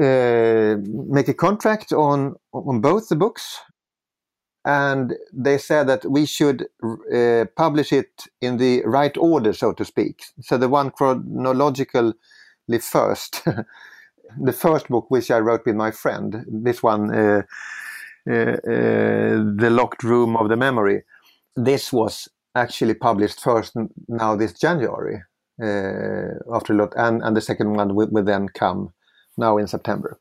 uh, 0.03 0.77
make 0.87 1.29
a 1.29 1.35
contract 1.35 1.93
on 1.93 2.35
on 2.53 2.83
both 2.83 3.09
the 3.09 3.17
books 3.17 3.59
and 4.67 5.15
they 5.33 5.59
said 5.59 5.87
that 5.87 6.05
we 6.05 6.27
should 6.27 6.67
uh, 7.15 7.45
publish 7.57 7.93
it 7.93 8.25
in 8.41 8.57
the 8.57 8.83
right 8.85 9.17
order, 9.17 9.53
so 9.53 9.73
to 9.73 9.85
speak. 9.85 10.25
So 10.41 10.59
the 10.59 10.69
one 10.69 10.91
chronologically 10.91 12.15
first, 12.81 13.45
the 14.41 14.53
first 14.53 14.89
book 14.89 15.07
which 15.09 15.31
I 15.31 15.39
wrote 15.39 15.65
with 15.65 15.77
my 15.77 15.93
friend, 15.93 16.45
this 16.49 16.83
one, 16.83 17.15
uh, 17.15 17.43
uh, 18.29 18.33
uh, 18.33 18.57
The 19.55 19.69
Locked 19.71 20.03
Room 20.03 20.37
of 20.37 20.49
the 20.49 20.57
Memory, 20.57 21.05
this 21.55 21.93
was 21.93 22.29
actually 22.57 22.95
published 22.95 23.41
first 23.41 23.77
now 24.09 24.35
this 24.35 24.53
January 24.53 25.23
uh, 25.63 26.35
after 26.53 26.73
a 26.73 26.77
lot, 26.77 26.93
and, 26.97 27.23
and 27.23 27.37
the 27.37 27.41
second 27.41 27.75
one 27.75 27.95
will, 27.95 28.09
will 28.11 28.25
then 28.25 28.49
come 28.49 28.93
now 29.39 29.59
in 29.59 29.69
September. 29.69 30.19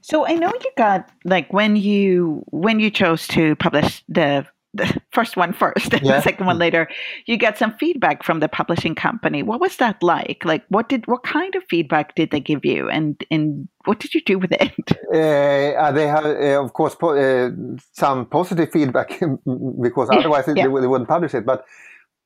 So 0.00 0.26
I 0.26 0.34
know 0.34 0.52
you 0.64 0.70
got 0.76 1.08
like 1.24 1.52
when 1.52 1.76
you 1.76 2.44
when 2.50 2.80
you 2.80 2.90
chose 2.90 3.26
to 3.28 3.56
publish 3.56 4.02
the 4.08 4.46
the 4.74 5.00
first 5.12 5.36
one 5.36 5.52
first 5.52 5.94
and 5.94 6.04
yeah. 6.04 6.16
the 6.16 6.22
second 6.22 6.46
one 6.46 6.58
later 6.58 6.88
you 7.26 7.38
get 7.38 7.56
some 7.56 7.74
feedback 7.78 8.22
from 8.22 8.40
the 8.40 8.48
publishing 8.48 8.94
company. 8.94 9.42
What 9.42 9.60
was 9.60 9.78
that 9.78 10.02
like? 10.02 10.44
Like 10.44 10.64
what 10.68 10.88
did 10.88 11.06
what 11.06 11.22
kind 11.22 11.54
of 11.54 11.62
feedback 11.70 12.14
did 12.14 12.30
they 12.30 12.40
give 12.40 12.64
you? 12.64 12.88
And 12.88 13.22
and 13.30 13.68
what 13.86 13.98
did 13.98 14.14
you 14.14 14.20
do 14.22 14.38
with 14.38 14.52
it? 14.52 14.72
Uh, 15.10 15.72
uh 15.72 15.90
they 15.92 16.06
have 16.06 16.26
uh, 16.26 16.62
of 16.62 16.74
course 16.74 16.94
po- 16.94 17.16
uh, 17.16 17.50
some 17.92 18.26
positive 18.26 18.70
feedback 18.70 19.08
because 19.82 20.10
otherwise 20.10 20.44
yeah. 20.46 20.54
they, 20.54 20.62
they, 20.62 20.86
wouldn't 20.86 21.08
publish 21.08 21.34
it. 21.34 21.46
But 21.46 21.64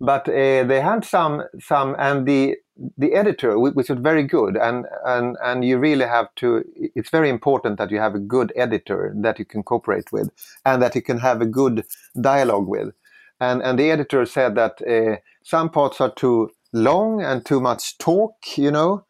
but 0.00 0.28
uh, 0.28 0.64
they 0.64 0.80
had 0.80 1.04
some 1.04 1.44
some 1.60 1.94
and 1.98 2.26
the 2.26 2.56
the 2.96 3.12
editor 3.12 3.58
which 3.58 3.88
was 3.88 3.98
very 3.98 4.22
good 4.22 4.56
and 4.56 4.86
and 5.04 5.36
and 5.44 5.64
you 5.64 5.78
really 5.78 6.06
have 6.06 6.34
to 6.36 6.64
it's 6.76 7.10
very 7.10 7.28
important 7.28 7.78
that 7.78 7.90
you 7.90 7.98
have 7.98 8.14
a 8.14 8.18
good 8.18 8.52
editor 8.56 9.12
that 9.16 9.38
you 9.38 9.44
can 9.44 9.62
cooperate 9.62 10.10
with 10.10 10.30
and 10.64 10.82
that 10.82 10.94
you 10.94 11.02
can 11.02 11.18
have 11.18 11.40
a 11.40 11.46
good 11.46 11.84
dialogue 12.20 12.66
with. 12.66 12.94
And 13.40 13.62
and 13.62 13.78
the 13.78 13.90
editor 13.90 14.24
said 14.24 14.54
that 14.54 14.80
uh, 14.82 15.16
some 15.42 15.68
parts 15.68 16.00
are 16.00 16.12
too 16.14 16.50
long 16.72 17.22
and 17.22 17.44
too 17.44 17.60
much 17.60 17.98
talk 17.98 18.34
you 18.56 18.70
know 18.70 19.04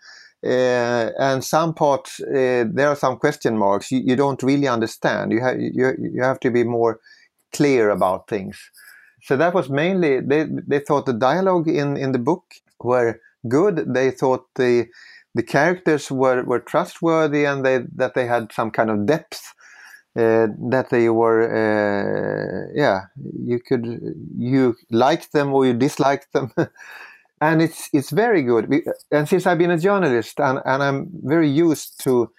uh, 0.45 1.11
and 1.19 1.45
some 1.45 1.73
parts 1.73 2.21
uh, 2.21 2.65
there 2.69 2.89
are 2.89 2.97
some 2.97 3.17
question 3.17 3.57
marks 3.57 3.93
you, 3.93 4.01
you 4.05 4.17
don't 4.17 4.43
really 4.43 4.67
understand. 4.67 5.31
You 5.31 5.41
have 5.41 5.61
you, 5.61 5.93
you 5.99 6.23
have 6.23 6.41
to 6.41 6.51
be 6.51 6.65
more 6.65 6.99
clear 7.53 7.91
about 7.91 8.27
things. 8.27 8.59
So 9.23 9.37
that 9.37 9.55
was 9.55 9.71
mainly 9.71 10.21
they 10.21 10.47
they 10.67 10.81
thought 10.81 11.07
the 11.07 11.13
dialogue 11.13 11.69
in 11.69 11.97
in 11.97 12.11
the 12.11 12.19
book 12.19 12.55
were 12.81 13.21
good. 13.49 13.95
They 13.95 14.11
thought 14.11 14.47
the 14.57 14.87
the 15.35 15.43
characters 15.43 16.11
were 16.11 16.43
were 16.45 16.61
trustworthy 16.61 17.45
and 17.45 17.65
they 17.65 17.81
that 17.97 18.15
they 18.15 18.27
had 18.27 18.53
some 18.53 18.71
kind 18.71 18.91
of 18.91 19.07
depth. 19.07 19.55
Uh, 20.15 20.49
that 20.69 20.91
they 20.91 21.09
were, 21.09 21.41
uh, 21.49 22.71
yeah, 22.75 23.01
you 23.47 23.59
could 23.59 23.87
you 24.37 24.77
liked 24.91 25.33
them 25.33 25.55
or 25.55 25.65
you 25.65 25.73
disliked 25.73 26.31
them, 26.35 26.53
and 27.41 27.63
it's 27.63 27.89
it's 27.95 28.11
very 28.11 28.43
good. 28.43 28.71
And 29.11 29.29
since 29.29 29.47
I've 29.47 29.59
been 29.59 29.71
a 29.71 29.79
journalist 29.79 30.39
and, 30.39 30.61
and 30.67 30.83
I'm 30.83 31.11
very 31.23 31.49
used 31.49 32.03
to 32.05 32.31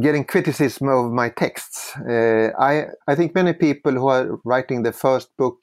getting 0.00 0.24
criticism 0.24 0.88
of 0.88 1.12
my 1.12 1.28
texts. 1.28 1.94
Uh, 1.96 2.50
I 2.58 2.86
I 3.06 3.14
think 3.14 3.34
many 3.34 3.52
people 3.52 3.92
who 3.92 4.08
are 4.08 4.38
writing 4.44 4.82
the 4.82 4.92
first 4.92 5.36
book 5.36 5.60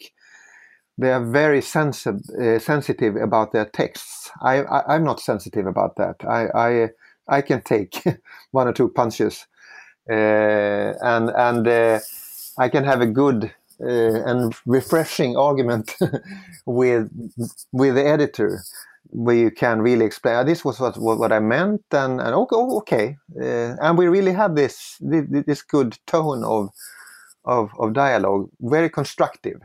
they 1.02 1.12
are 1.12 1.26
very 1.26 1.62
sensitive 1.62 2.22
uh, 2.40 2.60
sensitive 2.60 3.16
about 3.16 3.52
their 3.52 3.66
texts. 3.66 4.30
I, 4.42 4.62
I 4.62 4.96
am 4.96 5.04
not 5.04 5.20
sensitive 5.20 5.66
about 5.66 5.96
that. 5.96 6.16
I 6.24 6.48
I 6.54 6.90
I 7.28 7.42
can 7.42 7.62
take 7.62 8.04
one 8.52 8.68
or 8.68 8.74
two 8.74 8.90
punches, 8.90 9.48
uh, 10.10 10.94
and 11.02 11.30
and 11.30 11.68
uh, 11.68 12.00
I 12.58 12.70
can 12.70 12.84
have 12.84 13.02
a 13.02 13.08
good 13.08 13.52
uh, 13.82 14.30
and 14.30 14.54
refreshing 14.66 15.36
argument 15.36 15.96
with 16.66 17.10
with 17.72 17.96
the 17.96 18.06
editor 18.06 18.62
where 19.14 19.36
you 19.36 19.52
can 19.52 19.82
really 19.82 20.06
explain 20.06 20.36
oh, 20.36 20.44
this 20.44 20.64
was 20.64 20.80
what, 20.80 20.98
what, 20.98 21.34
I 21.34 21.40
meant 21.40 21.84
and, 21.92 22.22
and 22.22 22.34
okay, 22.34 22.56
okay. 22.56 23.18
Uh, 23.36 23.76
and 23.82 23.98
we 23.98 24.08
really 24.08 24.32
had 24.32 24.56
this 24.56 24.98
this 25.02 25.62
good 25.64 25.98
tone 26.06 26.44
of 26.46 26.70
of, 27.44 27.72
of 27.80 27.94
dialogue 27.94 28.50
very 28.62 28.90
constructive 28.90 29.60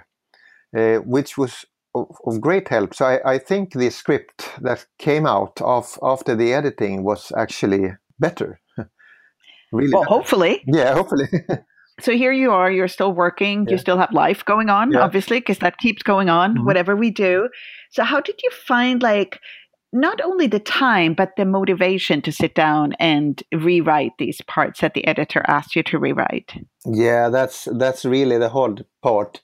uh, 0.76 0.96
which 0.98 1.36
was 1.36 1.64
of, 1.94 2.16
of, 2.26 2.40
great 2.40 2.68
help 2.68 2.94
so 2.94 3.06
I, 3.06 3.34
I 3.34 3.38
think 3.38 3.72
the 3.72 3.90
script 3.90 4.50
that 4.60 4.86
came 4.98 5.26
out 5.26 5.60
of 5.60 5.98
after 6.02 6.34
the 6.34 6.52
editing 6.52 7.04
was 7.04 7.32
actually 7.36 7.92
better 8.18 8.60
really 9.72 9.92
well 9.92 10.02
better. 10.02 10.14
hopefully 10.14 10.62
yeah 10.66 10.94
hopefully 10.94 11.28
so 12.00 12.12
here 12.12 12.32
you 12.32 12.50
are 12.50 12.70
you're 12.70 12.88
still 12.88 13.12
working 13.12 13.64
yeah. 13.64 13.72
you 13.72 13.78
still 13.78 13.98
have 13.98 14.12
life 14.12 14.44
going 14.44 14.68
on 14.68 14.92
yeah. 14.92 15.00
obviously 15.00 15.40
because 15.40 15.58
that 15.58 15.78
keeps 15.78 16.02
going 16.02 16.28
on 16.28 16.54
mm-hmm. 16.54 16.66
whatever 16.66 16.94
we 16.94 17.10
do 17.10 17.48
so 17.90 18.04
how 18.04 18.20
did 18.20 18.40
you 18.42 18.50
find 18.50 19.02
like 19.02 19.40
not 19.92 20.20
only 20.20 20.46
the 20.46 20.60
time 20.60 21.14
but 21.14 21.30
the 21.36 21.44
motivation 21.44 22.20
to 22.20 22.32
sit 22.32 22.54
down 22.54 22.92
and 22.94 23.42
rewrite 23.54 24.12
these 24.18 24.40
parts 24.42 24.80
that 24.80 24.94
the 24.94 25.06
editor 25.06 25.42
asked 25.46 25.74
you 25.74 25.82
to 25.82 25.98
rewrite 25.98 26.52
yeah 26.84 27.28
that's 27.28 27.68
that's 27.78 28.04
really 28.04 28.36
the 28.36 28.50
hard 28.50 28.84
part 29.02 29.40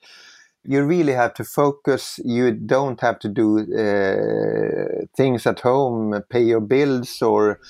you 0.65 0.83
really 0.85 1.13
have 1.13 1.35
to 1.35 1.45
focus. 1.45 2.21
You 2.25 2.53
don't 2.53 3.01
have 3.01 3.19
to 3.21 3.29
do 3.29 3.59
uh, 3.59 5.07
things 5.17 5.47
at 5.47 5.61
home 5.61 6.23
pay 6.31 6.43
your 6.43 6.61
bills 6.61 7.21
or 7.23 7.61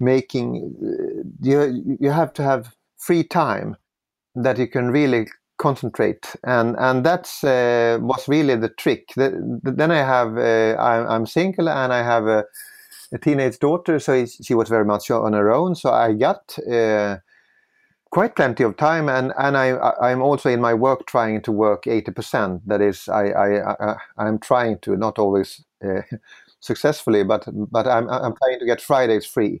making 0.00 0.74
uh, 0.82 1.22
you 1.40 1.96
you 2.00 2.10
have 2.10 2.32
to 2.34 2.42
have 2.42 2.74
free 2.96 3.24
time 3.24 3.76
that 4.34 4.58
you 4.58 4.66
can 4.66 4.90
really 4.90 5.28
concentrate. 5.58 6.34
And 6.44 6.76
and 6.78 7.04
that's 7.04 7.44
uh, 7.44 7.98
was 8.00 8.28
really 8.28 8.56
the 8.56 8.68
trick. 8.68 9.08
The, 9.16 9.30
the, 9.62 9.72
then 9.72 9.90
i 9.90 9.98
have 9.98 10.36
uh, 10.36 10.80
I, 10.80 11.14
am 11.14 11.26
single 11.26 11.68
and 11.68 11.92
i 11.92 12.02
have 12.02 12.26
a, 12.26 12.44
a, 13.12 13.18
teenage 13.18 13.58
daughter 13.58 13.98
so 13.98 14.24
she 14.26 14.54
was 14.54 14.68
very 14.68 14.84
much 14.84 15.10
on 15.10 15.32
her 15.32 15.52
own. 15.52 15.74
So 15.74 15.92
i 15.92 16.12
got 16.12 16.58
uh, 16.70 17.18
quite 18.10 18.34
plenty 18.36 18.64
of 18.64 18.76
time 18.76 19.08
and 19.08 19.32
and 19.38 19.56
i 19.56 19.76
i'm 20.00 20.22
also 20.22 20.48
in 20.48 20.60
my 20.60 20.72
work 20.72 21.06
trying 21.06 21.42
to 21.42 21.52
work 21.52 21.84
80% 21.84 22.62
that 22.66 22.80
is 22.80 23.08
i 23.08 23.28
i, 23.28 23.90
I 23.90 23.96
i'm 24.16 24.38
trying 24.38 24.78
to 24.80 24.96
not 24.96 25.18
always 25.18 25.64
uh, 25.84 26.02
successfully 26.60 27.22
but 27.22 27.46
but 27.70 27.86
i'm 27.86 28.08
i'm 28.08 28.34
trying 28.42 28.58
to 28.60 28.66
get 28.66 28.80
fridays 28.80 29.26
free 29.26 29.60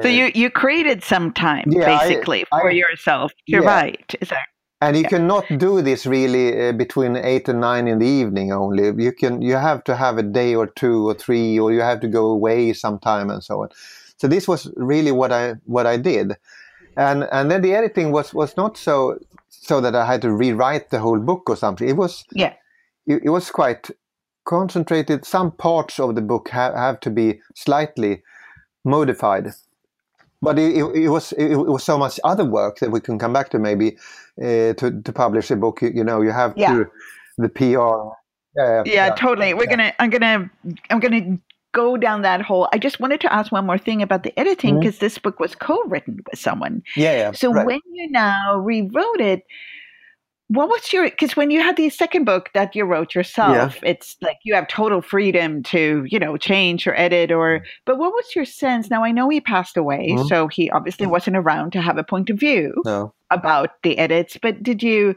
so 0.00 0.08
you 0.08 0.30
you 0.34 0.50
created 0.50 1.04
some 1.04 1.32
time 1.32 1.64
yeah, 1.70 1.98
basically 1.98 2.44
I, 2.52 2.60
for 2.60 2.70
I, 2.70 2.72
yourself 2.72 3.32
to 3.32 3.36
yeah. 3.46 3.58
write. 3.58 4.14
Is 4.20 4.30
that? 4.30 4.46
And 4.80 4.96
you 4.96 5.02
yeah. 5.02 5.08
cannot 5.08 5.44
do 5.58 5.82
this 5.82 6.06
really 6.06 6.68
uh, 6.68 6.72
between 6.72 7.16
eight 7.16 7.48
and 7.48 7.60
nine 7.60 7.86
in 7.86 7.98
the 7.98 8.06
evening 8.06 8.52
only. 8.52 8.92
You 9.02 9.12
can 9.12 9.42
you 9.42 9.56
have 9.56 9.84
to 9.84 9.96
have 9.96 10.18
a 10.18 10.22
day 10.22 10.54
or 10.54 10.66
two 10.66 11.08
or 11.08 11.14
three, 11.14 11.58
or 11.58 11.72
you 11.72 11.80
have 11.80 12.00
to 12.00 12.08
go 12.08 12.26
away 12.26 12.72
sometime 12.72 13.30
and 13.30 13.44
so 13.44 13.62
on. 13.62 13.68
So 14.16 14.26
this 14.26 14.48
was 14.48 14.70
really 14.76 15.12
what 15.12 15.32
I 15.32 15.54
what 15.64 15.86
I 15.86 15.98
did, 15.98 16.34
and 16.96 17.28
and 17.32 17.50
then 17.50 17.62
the 17.62 17.74
editing 17.74 18.12
was 18.12 18.34
was 18.34 18.56
not 18.56 18.76
so 18.76 19.18
so 19.48 19.80
that 19.80 19.94
I 19.94 20.04
had 20.04 20.22
to 20.22 20.32
rewrite 20.32 20.90
the 20.90 20.98
whole 20.98 21.18
book 21.18 21.48
or 21.48 21.56
something. 21.56 21.88
It 21.88 21.96
was 21.96 22.24
yeah, 22.32 22.54
it, 23.06 23.22
it 23.24 23.30
was 23.30 23.50
quite 23.50 23.90
concentrated. 24.44 25.24
Some 25.24 25.52
parts 25.52 25.98
of 25.98 26.14
the 26.14 26.22
book 26.22 26.48
have, 26.50 26.74
have 26.74 27.00
to 27.00 27.10
be 27.10 27.40
slightly 27.54 28.22
modified 28.84 29.54
but 30.44 30.58
it, 30.58 30.76
it, 30.76 31.08
was 31.08 31.32
it, 31.32 31.56
was 31.56 31.82
so 31.82 31.98
much 31.98 32.20
other 32.22 32.44
work 32.44 32.78
that 32.78 32.90
we 32.90 33.00
can 33.00 33.18
come 33.18 33.32
back 33.32 33.48
to 33.48 33.58
maybe 33.58 33.96
uh, 34.40 34.74
to 34.74 35.02
to 35.02 35.12
publish 35.12 35.50
a 35.50 35.56
book. 35.56 35.80
You, 35.82 35.90
you 35.94 36.04
know, 36.04 36.20
you 36.20 36.30
have 36.30 36.52
yeah. 36.56 36.74
to 36.74 36.90
the 37.38 37.48
PR. 37.48 38.14
Yeah, 38.56 38.82
yeah, 38.84 39.14
totally. 39.14 39.54
We're 39.54 39.66
gonna. 39.66 39.92
I'm 39.98 40.10
gonna. 40.10 40.50
I'm 40.90 41.00
gonna 41.00 41.38
go 41.74 41.98
down 41.98 42.22
that 42.22 42.40
hole. 42.40 42.68
I 42.72 42.78
just 42.78 43.00
wanted 43.00 43.20
to 43.22 43.32
ask 43.32 43.52
one 43.52 43.66
more 43.66 43.76
thing 43.76 44.00
about 44.00 44.22
the 44.22 44.38
editing 44.38 44.78
because 44.78 44.94
mm-hmm. 44.94 45.04
this 45.04 45.18
book 45.18 45.40
was 45.40 45.54
co-written 45.54 46.20
with 46.30 46.38
someone. 46.38 46.82
Yeah, 46.96 47.12
yeah. 47.12 47.32
So 47.32 47.52
right. 47.52 47.66
when 47.66 47.80
you 47.92 48.10
now 48.10 48.56
rewrote 48.56 49.20
it, 49.20 49.42
what 50.48 50.68
was 50.68 50.92
your 50.92 51.08
because 51.08 51.36
when 51.36 51.50
you 51.50 51.62
had 51.62 51.76
the 51.76 51.88
second 51.88 52.24
book 52.24 52.50
that 52.52 52.76
you 52.76 52.84
wrote 52.84 53.14
yourself 53.14 53.78
yeah. 53.82 53.88
it's 53.90 54.16
like 54.20 54.36
you 54.44 54.54
have 54.54 54.68
total 54.68 55.00
freedom 55.00 55.62
to 55.62 56.04
you 56.06 56.18
know 56.18 56.36
change 56.36 56.86
or 56.86 56.94
edit 57.00 57.32
or 57.32 57.60
mm. 57.60 57.64
but 57.86 57.96
what 57.96 58.12
was 58.12 58.26
your 58.36 58.44
sense 58.44 58.90
now 58.90 59.02
i 59.02 59.10
know 59.10 59.28
he 59.30 59.40
passed 59.40 59.74
away 59.74 60.10
mm-hmm. 60.10 60.26
so 60.26 60.46
he 60.46 60.70
obviously 60.70 61.06
wasn't 61.06 61.34
around 61.34 61.72
to 61.72 61.80
have 61.80 61.96
a 61.96 62.04
point 62.04 62.28
of 62.28 62.38
view 62.38 62.74
no. 62.84 63.12
about 63.30 63.70
the 63.82 63.96
edits 63.96 64.36
but 64.42 64.62
did 64.62 64.82
you 64.82 65.14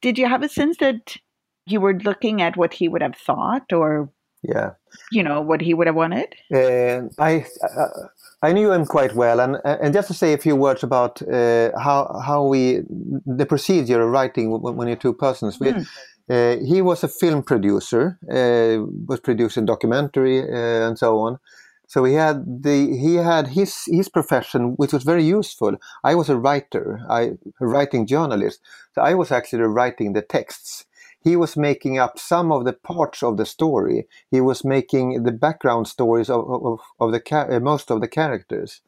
did 0.00 0.18
you 0.18 0.26
have 0.26 0.42
a 0.42 0.48
sense 0.48 0.78
that 0.78 1.18
you 1.66 1.78
were 1.78 1.98
looking 2.00 2.40
at 2.40 2.56
what 2.56 2.72
he 2.72 2.88
would 2.88 3.02
have 3.02 3.14
thought 3.14 3.70
or 3.74 4.10
yeah 4.42 4.70
you 5.10 5.22
know 5.22 5.40
what 5.40 5.60
he 5.60 5.74
would 5.74 5.86
have 5.86 5.96
wanted 5.96 6.34
uh, 6.54 7.02
i 7.18 7.44
uh, 7.62 8.08
I 8.42 8.52
knew 8.52 8.72
him 8.72 8.86
quite 8.86 9.14
well, 9.14 9.40
and 9.40 9.58
and 9.64 9.94
just 9.94 10.08
to 10.08 10.14
say 10.14 10.32
a 10.32 10.38
few 10.38 10.56
words 10.56 10.82
about 10.82 11.22
uh, 11.22 11.70
how 11.78 12.20
how 12.26 12.44
we 12.44 12.82
the 13.24 13.46
procedure 13.46 14.02
of 14.02 14.10
writing 14.10 14.50
when 14.50 14.88
you're 14.88 14.96
two 14.96 15.14
persons. 15.14 15.60
We, 15.60 15.68
mm. 15.68 15.86
uh, 16.28 16.64
he 16.64 16.82
was 16.82 17.04
a 17.04 17.08
film 17.08 17.44
producer, 17.44 18.18
uh, 18.28 18.84
was 19.06 19.20
producing 19.20 19.66
documentary 19.66 20.40
uh, 20.40 20.88
and 20.88 20.98
so 20.98 21.18
on. 21.20 21.38
So 21.86 22.04
he 22.04 22.14
had 22.14 22.62
the 22.64 22.96
he 22.98 23.14
had 23.14 23.46
his 23.48 23.84
his 23.86 24.08
profession, 24.08 24.74
which 24.76 24.92
was 24.92 25.04
very 25.04 25.24
useful. 25.24 25.76
I 26.02 26.16
was 26.16 26.28
a 26.28 26.36
writer, 26.36 27.00
I 27.08 27.34
a 27.60 27.66
writing 27.66 28.06
journalist. 28.08 28.60
So 28.94 29.02
I 29.02 29.14
was 29.14 29.30
actually 29.30 29.62
writing 29.62 30.14
the 30.14 30.22
texts 30.22 30.84
he 31.22 31.36
was 31.36 31.56
making 31.56 31.98
up 31.98 32.18
some 32.18 32.50
of 32.50 32.64
the 32.64 32.72
parts 32.72 33.22
of 33.22 33.36
the 33.36 33.46
story. 33.46 34.06
He 34.30 34.40
was 34.40 34.64
making 34.64 35.22
the 35.22 35.32
background 35.32 35.88
stories 35.88 36.28
of, 36.28 36.48
of, 36.50 36.80
of 36.98 37.12
the 37.12 37.22
uh, 37.32 37.60
most 37.60 37.90
of 37.90 38.00
the 38.00 38.08
characters. 38.08 38.80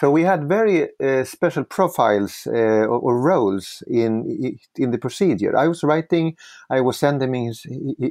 So 0.00 0.10
we 0.10 0.22
had 0.22 0.48
very 0.48 0.88
uh, 1.00 1.24
special 1.24 1.64
profiles 1.64 2.46
uh, 2.46 2.50
or, 2.50 2.98
or, 2.98 3.20
roles 3.20 3.82
in 3.86 4.56
in 4.76 4.90
the 4.90 4.98
procedure. 4.98 5.56
I 5.56 5.68
was 5.68 5.84
writing, 5.84 6.36
I 6.70 6.80
was 6.80 6.98
sending 6.98 7.34
his, 7.34 7.66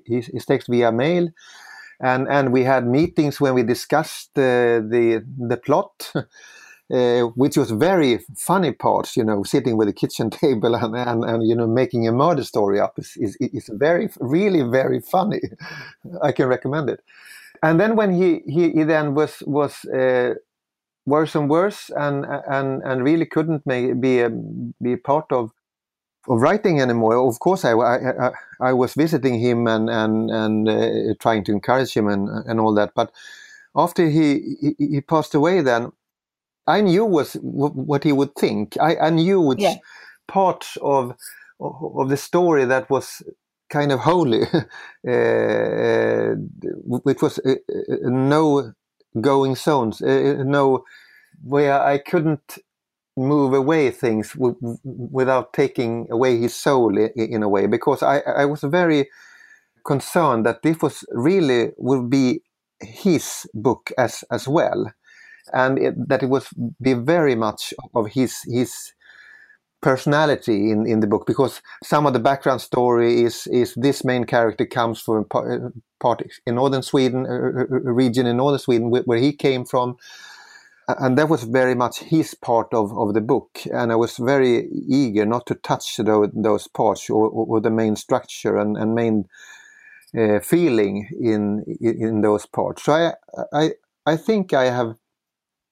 his, 0.06 0.28
his 0.28 0.46
text 0.46 0.68
via 0.70 0.92
mail, 0.92 1.28
and 2.00 2.28
and 2.30 2.54
we 2.54 2.64
had 2.64 2.88
meetings 2.88 3.42
when 3.42 3.56
we 3.56 3.64
discussed 3.64 4.30
uh, 4.38 4.80
the 4.80 5.26
the 5.38 5.58
plot. 5.58 6.14
uh, 6.92 7.22
which 7.36 7.56
was 7.56 7.72
very 7.72 8.20
funny 8.36 8.72
parts, 8.72 9.16
you 9.16 9.24
know, 9.24 9.44
sitting 9.44 9.78
with 9.78 9.88
a 9.88 9.94
kitchen 9.94 10.30
table 10.44 10.76
and, 10.76 10.96
and, 10.96 11.24
and 11.24 11.48
you 11.48 11.56
know, 11.56 11.68
making 11.68 12.08
a 12.08 12.12
murder 12.12 12.44
story 12.44 12.80
up 12.80 13.00
is, 13.00 13.16
is, 13.18 13.38
is 13.40 13.70
very, 13.74 14.10
really 14.20 14.62
very 14.62 15.00
funny. 15.00 15.40
I 16.22 16.32
can 16.32 16.48
recommend 16.48 16.90
it. 16.90 17.02
And 17.64 17.80
then 17.80 17.96
when 17.96 18.12
he, 18.12 18.42
he, 18.48 18.72
he 18.72 18.84
then 18.84 19.14
was, 19.14 19.42
was 19.46 19.86
uh, 19.86 20.34
worse 21.06 21.36
and 21.36 21.50
worse 21.50 21.90
and, 21.96 22.26
and, 22.50 22.82
and 22.84 23.04
really 23.04 23.26
couldn't 23.26 23.66
make, 23.66 24.02
be, 24.02 24.20
a, 24.20 24.30
be 24.82 24.98
part 24.98 25.32
of, 25.32 25.52
of 26.28 26.42
writing 26.42 26.82
anymore. 26.82 27.16
Of 27.16 27.40
course, 27.40 27.64
I, 27.64 27.74
I, 27.74 28.32
I 28.60 28.74
was 28.74 28.96
visiting 28.96 29.40
him 29.40 29.68
and, 29.68 29.90
and, 29.90 30.30
and 30.30 30.68
uh, 30.68 31.14
trying 31.20 31.44
to 31.46 31.52
encourage 31.52 31.94
him 31.94 32.08
and, 32.08 32.28
and 32.48 32.60
all 32.60 32.74
that. 32.74 32.94
But 32.96 33.12
after 33.76 34.10
he, 34.10 34.58
he, 34.60 34.88
he 34.88 35.02
passed 35.02 35.34
away 35.36 35.62
then, 35.62 35.92
I 36.68 36.82
knew 36.82 37.06
was 37.06 37.34
what 37.42 38.04
he 38.04 38.12
would 38.12 38.36
think. 38.36 38.78
I, 38.80 38.96
I 38.98 39.10
knew 39.10 39.42
which 39.42 39.60
yeah. 39.60 39.76
part 40.28 40.66
of 40.82 41.16
of 41.60 42.10
the 42.10 42.18
story 42.18 42.66
that 42.66 42.90
was 42.90 43.22
kind 43.70 43.92
of 43.92 44.00
holy, 44.00 44.44
uh, 45.08 46.36
which 46.86 47.22
was 47.22 47.40
uh, 47.40 47.52
uh, 47.52 47.96
no 48.04 48.74
going 49.20 49.56
zones, 49.56 50.02
uh, 50.02 50.38
uh, 50.40 50.44
no 50.44 50.84
where 51.44 51.82
I 51.82 51.98
couldn't 51.98 52.60
move 53.18 53.54
away 53.54 53.92
things 53.92 54.36
without 54.84 55.54
taking 55.54 56.08
away 56.12 56.38
his 56.38 56.56
soul 56.56 56.98
in, 56.98 57.10
in 57.16 57.44
a 57.44 57.50
way, 57.50 57.68
because 57.68 58.04
I, 58.04 58.20
I 58.20 58.46
was 58.46 58.62
very 58.62 59.10
concerned 59.86 60.46
that 60.46 60.62
this 60.62 60.78
was 60.82 61.04
really 61.12 61.72
would 61.78 62.10
be 62.10 62.42
his 62.80 63.48
book 63.54 63.92
as 63.98 64.24
as 64.32 64.48
well 64.48 64.92
and 65.54 65.80
it, 65.80 66.08
that 66.08 66.24
it 66.24 66.30
would 66.30 66.44
be 66.82 66.94
very 66.94 67.36
much 67.36 67.74
of 67.94 68.08
his 68.08 68.42
his 68.48 68.94
personality 69.82 70.70
in, 70.70 70.86
in 70.86 71.00
the 71.00 71.08
book 71.08 71.26
because 71.26 71.62
some 71.84 72.06
of 72.06 72.14
the 72.14 72.20
background 72.20 72.62
story 72.62 73.24
is 73.24 73.48
is 73.48 73.74
this 73.76 74.04
main 74.04 74.26
character 74.26 74.66
comes 74.66 75.02
from 75.02 75.26
part, 75.26 75.74
part 76.00 76.22
in 76.46 76.56
northern 76.56 76.84
Sweden, 76.84 77.26
a, 77.26 77.62
a 77.90 77.94
region 77.94 78.28
in 78.28 78.38
northern 78.38 78.60
Sweden 78.60 78.92
where, 78.92 79.18
he 79.18 79.34
came 79.34 79.66
from, 79.66 79.98
and 80.88 81.18
that 81.18 81.30
was 81.30 81.44
very 81.44 81.76
much 81.76 82.00
his 82.00 82.36
part 82.36 82.74
of, 82.74 82.96
of 82.98 83.14
the 83.14 83.22
book. 83.22 83.60
And 83.74 83.92
I 83.92 83.96
was 83.96 84.18
very 84.18 84.70
eager 84.88 85.26
not 85.26 85.46
to 85.48 85.56
touch 85.56 85.98
those, 85.98 86.30
those 86.34 86.68
parts 86.68 87.10
or, 87.10 87.28
or, 87.30 87.62
the 87.62 87.72
main 87.72 87.96
structure 87.96 88.58
and, 88.58 88.78
and 88.78 88.96
main 88.96 89.26
uh, 90.18 90.40
feeling 90.40 91.08
in, 91.20 91.64
in, 91.80 92.08
in 92.08 92.22
those 92.22 92.46
parts. 92.46 92.84
So 92.84 92.94
I 92.94 93.14
I 93.54 93.72
I 94.06 94.18
think 94.18 94.54
I 94.54 94.66
have 94.66 94.96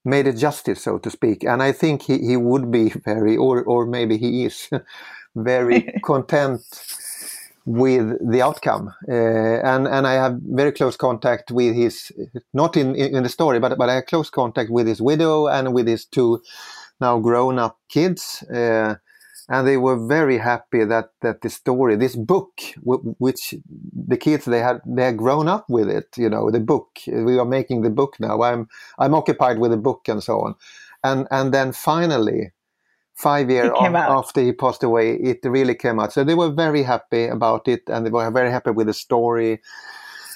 made 0.06 0.28
it 0.28 0.38
justice, 0.38 0.84
so 0.84 0.98
to 0.98 1.10
speak. 1.10 1.44
And 1.44 1.62
I 1.62 1.72
think 1.72 2.04
he, 2.04 2.18
he 2.20 2.38
would 2.38 2.72
be 2.72 2.90
very, 3.06 3.38
or, 3.38 3.64
or 3.64 3.86
maybe 3.86 4.18
he 4.18 4.46
is, 4.46 4.70
very 5.36 5.94
content 6.04 6.62
with 7.66 8.18
the 8.32 8.42
outcome. 8.42 8.94
Uh, 9.08 9.62
and 9.64 9.88
and 9.88 10.08
I 10.08 10.14
have 10.14 10.40
very 10.42 10.72
close 10.72 10.98
contact 10.98 11.52
with 11.52 11.76
his, 11.76 12.12
not 12.54 12.76
in, 12.76 12.96
in 12.96 13.24
the 13.24 13.30
story, 13.30 13.60
but 13.60 13.78
but 13.78 13.90
I 13.90 13.96
have 13.96 14.06
close 14.08 14.30
contact 14.30 14.72
with 14.72 14.88
his 14.88 15.02
widow 15.02 15.48
and 15.48 15.74
with 15.74 15.88
his 15.88 16.06
two 16.06 16.42
now 17.00 17.20
grown 17.20 17.60
up 17.60 17.78
kids. 17.88 18.44
Uh, 18.44 18.96
and 19.50 19.68
they 19.68 19.78
were 19.78 19.98
very 20.08 20.38
happy 20.38 20.86
that 20.86 21.10
that 21.22 21.42
the 21.42 21.50
story, 21.50 21.96
this 21.96 22.16
book, 22.16 22.62
which 22.84 23.56
the 24.08 24.18
kids 24.18 24.46
they 24.46 24.60
had 24.60 24.82
they 24.86 25.04
had 25.06 25.18
grown 25.18 25.48
up 25.48 25.66
with 25.70 25.90
it, 25.90 26.16
you 26.18 26.30
know, 26.30 26.52
the 26.52 26.60
book. 26.60 27.00
We 27.08 27.40
are 27.40 27.46
making 27.46 27.82
the 27.82 27.90
book 27.90 28.18
now. 28.20 28.42
I'm 28.44 28.70
I'm 29.00 29.16
occupied 29.16 29.58
with 29.60 29.72
the 29.72 29.78
book 29.78 30.08
and 30.08 30.24
so 30.24 30.40
on, 30.42 30.56
and 31.04 31.28
and 31.32 31.54
then 31.54 31.74
finally 31.74 32.52
five 33.16 33.50
years 33.50 33.72
after 34.08 34.42
he 34.42 34.54
passed 34.54 34.84
away, 34.84 35.16
it 35.16 35.40
really 35.44 35.76
came 35.76 36.00
out. 36.00 36.14
So 36.14 36.24
they 36.24 36.36
were 36.36 36.52
very 36.52 36.84
happy 36.84 37.26
about 37.26 37.68
it, 37.68 37.82
and 37.88 38.06
they 38.06 38.12
were 38.12 38.32
very 38.32 38.52
happy 38.52 38.72
with 38.72 38.88
the 38.88 38.94
story, 38.94 39.62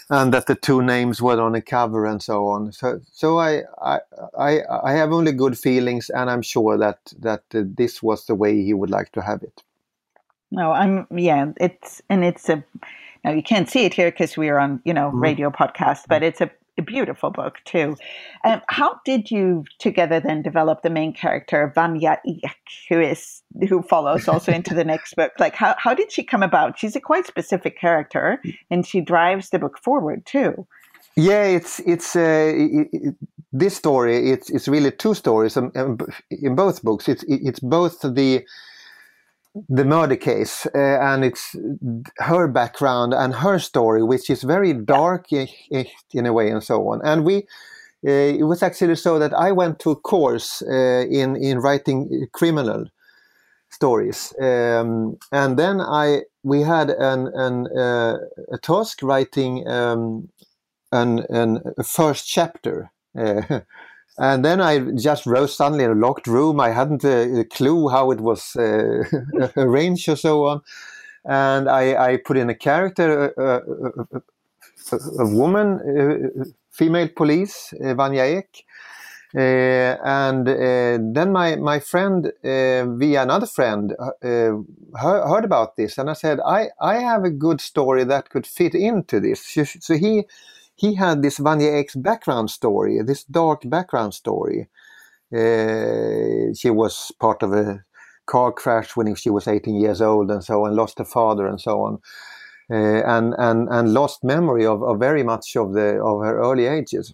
and 0.09 0.33
that 0.33 0.47
the 0.47 0.55
two 0.55 0.81
names 0.81 1.21
were 1.21 1.39
on 1.39 1.53
the 1.53 1.61
cover 1.61 2.05
and 2.05 2.21
so 2.21 2.47
on. 2.47 2.71
So, 2.71 2.99
so 3.11 3.39
I, 3.39 3.63
I, 3.81 3.99
I, 4.37 4.59
I 4.83 4.91
have 4.93 5.11
only 5.11 5.31
good 5.31 5.57
feelings, 5.57 6.09
and 6.09 6.29
I'm 6.29 6.41
sure 6.41 6.77
that 6.77 6.99
that 7.19 7.43
uh, 7.53 7.63
this 7.65 8.03
was 8.03 8.25
the 8.25 8.35
way 8.35 8.61
he 8.61 8.73
would 8.73 8.89
like 8.89 9.11
to 9.13 9.21
have 9.21 9.43
it. 9.43 9.63
No, 10.51 10.71
I'm 10.71 11.07
yeah. 11.15 11.51
It's 11.57 12.01
and 12.09 12.23
it's 12.23 12.49
a 12.49 12.63
now 13.23 13.31
you 13.31 13.43
can't 13.43 13.69
see 13.69 13.85
it 13.85 13.93
here 13.93 14.11
because 14.11 14.37
we 14.37 14.49
are 14.49 14.59
on 14.59 14.81
you 14.85 14.93
know 14.93 15.11
mm. 15.11 15.21
radio 15.21 15.49
podcast, 15.49 16.03
but 16.07 16.23
it's 16.23 16.41
a 16.41 16.51
a 16.77 16.81
beautiful 16.81 17.29
book 17.29 17.59
too. 17.65 17.95
Um, 18.43 18.61
how 18.67 18.99
did 19.05 19.29
you 19.29 19.65
together 19.79 20.19
then 20.19 20.41
develop 20.41 20.81
the 20.81 20.89
main 20.89 21.13
character 21.13 21.71
Vanya 21.75 22.19
Ek, 22.43 22.57
who 22.89 22.99
is 22.99 23.43
who 23.69 23.81
follows 23.83 24.27
also 24.27 24.51
into 24.51 24.73
the 24.73 24.83
next 24.83 25.15
book? 25.15 25.31
Like 25.39 25.55
how 25.55 25.75
how 25.77 25.93
did 25.93 26.11
she 26.11 26.23
come 26.23 26.43
about? 26.43 26.79
She's 26.79 26.95
a 26.95 27.01
quite 27.01 27.27
specific 27.27 27.79
character, 27.79 28.41
and 28.69 28.85
she 28.85 29.01
drives 29.01 29.49
the 29.49 29.59
book 29.59 29.77
forward 29.77 30.25
too. 30.25 30.65
Yeah, 31.15 31.43
it's 31.43 31.79
it's 31.81 32.15
uh, 32.15 32.53
it, 32.55 32.89
it, 32.91 33.15
this 33.51 33.75
story. 33.75 34.31
It's 34.31 34.49
it's 34.49 34.67
really 34.67 34.91
two 34.91 35.13
stories 35.13 35.57
um, 35.57 35.71
um, 35.75 35.97
in 36.29 36.55
both 36.55 36.81
books. 36.81 37.07
It's 37.07 37.23
it's 37.27 37.59
both 37.59 37.99
the 38.01 38.43
the 39.69 39.85
murder 39.85 40.15
case 40.15 40.65
uh, 40.73 40.97
and 41.01 41.23
it's 41.23 41.55
her 42.17 42.47
background 42.47 43.13
and 43.13 43.35
her 43.35 43.59
story 43.59 44.03
which 44.03 44.29
is 44.29 44.41
very 44.43 44.73
dark 44.73 45.27
in 45.31 46.25
a 46.25 46.33
way 46.33 46.49
and 46.49 46.63
so 46.63 46.87
on. 46.87 47.01
And 47.03 47.23
we 47.23 47.47
uh, 48.05 48.11
it 48.11 48.43
was 48.43 48.61
actually 48.61 48.95
so 48.95 49.17
that 49.19 49.33
I 49.33 49.51
went 49.51 49.79
to 49.79 49.91
a 49.91 49.95
course 49.95 50.61
uh, 50.61 51.05
in 51.09 51.35
in 51.35 51.59
writing 51.59 52.27
criminal 52.33 52.85
stories. 53.69 54.33
Um, 54.41 55.17
and 55.31 55.57
then 55.57 55.79
I 55.79 56.23
we 56.43 56.61
had 56.61 56.89
an, 56.89 57.27
an 57.33 57.67
uh, 57.77 58.17
a 58.51 58.57
task 58.57 59.01
writing 59.03 59.67
um, 59.67 60.29
an, 60.91 61.25
an 61.29 61.61
a 61.77 61.83
first 61.83 62.27
chapter 62.27 62.91
And 64.17 64.45
then 64.45 64.61
I 64.61 64.79
just 64.95 65.25
rose 65.25 65.55
suddenly 65.55 65.83
in 65.83 65.91
a 65.91 65.95
locked 65.95 66.27
room. 66.27 66.59
I 66.59 66.69
hadn't 66.69 67.03
a, 67.03 67.39
a 67.39 67.43
clue 67.45 67.89
how 67.89 68.11
it 68.11 68.21
was 68.21 68.55
uh, 68.55 69.03
arranged 69.57 70.07
or 70.07 70.15
so 70.15 70.45
on. 70.45 70.61
And 71.25 71.69
I, 71.69 72.11
I 72.11 72.17
put 72.17 72.37
in 72.37 72.49
a 72.49 72.55
character, 72.55 73.33
a, 73.37 75.25
woman, 75.25 76.53
female 76.69 77.09
police, 77.15 77.73
Vanya 77.79 78.23
Ek. 78.23 78.65
Uh, 79.35 79.97
and 80.05 80.47
uh, 80.47 80.99
then 81.11 81.31
my, 81.31 81.55
my 81.55 81.79
friend, 81.79 82.27
uh, 82.43 82.85
via 82.85 83.23
another 83.23 83.47
friend, 83.47 83.95
uh, 83.99 84.51
heard 84.95 85.43
about 85.43 85.75
this. 85.75 85.97
And 85.97 86.09
I 86.09 86.13
said, 86.13 86.39
I, 86.45 86.67
I 86.79 86.95
have 86.95 87.23
a 87.23 87.31
good 87.31 87.59
story 87.59 88.03
that 88.03 88.29
could 88.29 88.45
fit 88.45 88.75
into 88.75 89.19
this. 89.19 89.57
So 89.79 89.95
he 89.95 90.25
he 90.75 90.95
had 90.95 91.21
this 91.21 91.37
Vanya 91.37 91.71
Ek's 91.71 91.95
background 91.95 92.49
story, 92.49 92.99
this 93.03 93.23
dark 93.23 93.61
background 93.69 94.13
story. 94.13 94.69
Uh, 95.33 96.53
she 96.53 96.69
was 96.69 97.11
part 97.19 97.41
of 97.43 97.53
a 97.53 97.83
car 98.25 98.51
crash 98.51 98.95
when 98.95 99.13
she 99.15 99.29
was 99.29 99.47
18 99.47 99.75
years 99.75 100.01
old 100.01 100.31
and 100.31 100.43
so 100.43 100.65
on, 100.65 100.75
lost 100.75 100.97
her 100.99 101.05
father 101.05 101.47
and 101.47 101.59
so 101.59 101.81
on. 101.81 101.99
Uh, 102.71 103.03
and, 103.05 103.35
and, 103.37 103.67
and 103.69 103.93
lost 103.93 104.23
memory 104.23 104.65
of, 104.65 104.81
of 104.83 104.97
very 104.97 105.21
much 105.21 105.55
of, 105.55 105.73
the, 105.73 106.01
of 106.01 106.23
her 106.23 106.39
early 106.39 106.65
ages. 106.65 107.13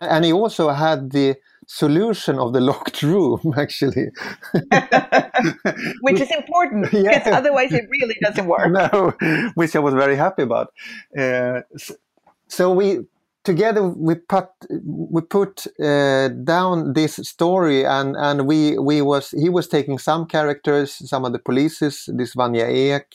And 0.00 0.24
he 0.24 0.32
also 0.32 0.70
had 0.70 1.10
the 1.10 1.36
solution 1.68 2.38
of 2.38 2.52
the 2.52 2.60
locked 2.70 3.02
room 3.02 3.54
actually 3.56 4.06
which 6.00 6.18
is 6.18 6.30
important 6.30 6.84
because 6.90 7.26
otherwise 7.26 7.72
it 7.72 7.84
really 7.90 8.16
doesn't 8.22 8.46
work 8.46 8.70
no 8.70 9.12
which 9.54 9.76
i 9.76 9.78
was 9.78 9.92
very 9.92 10.16
happy 10.16 10.42
about 10.42 10.72
uh, 11.18 11.60
so 12.48 12.72
we 12.72 13.00
together 13.44 13.82
we 13.82 14.14
put 14.14 14.48
we 14.84 15.22
put 15.22 15.66
uh, 15.80 16.28
down 16.28 16.92
this 16.92 17.16
story 17.16 17.84
and 17.84 18.16
and 18.16 18.46
we 18.46 18.78
we 18.78 19.00
was 19.00 19.30
he 19.30 19.48
was 19.48 19.68
taking 19.68 19.98
some 19.98 20.26
characters 20.26 20.92
some 21.08 21.24
of 21.24 21.32
the 21.32 21.38
polices 21.38 22.14
this 22.16 22.34
Vanya 22.34 22.66
Ek. 22.66 23.06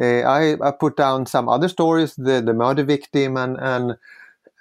Uh, 0.00 0.22
I, 0.22 0.56
I 0.62 0.70
put 0.70 0.96
down 0.96 1.26
some 1.26 1.48
other 1.48 1.68
stories 1.68 2.14
the 2.14 2.40
the 2.40 2.54
murder 2.54 2.84
victim 2.84 3.36
and 3.36 3.56
and 3.60 3.96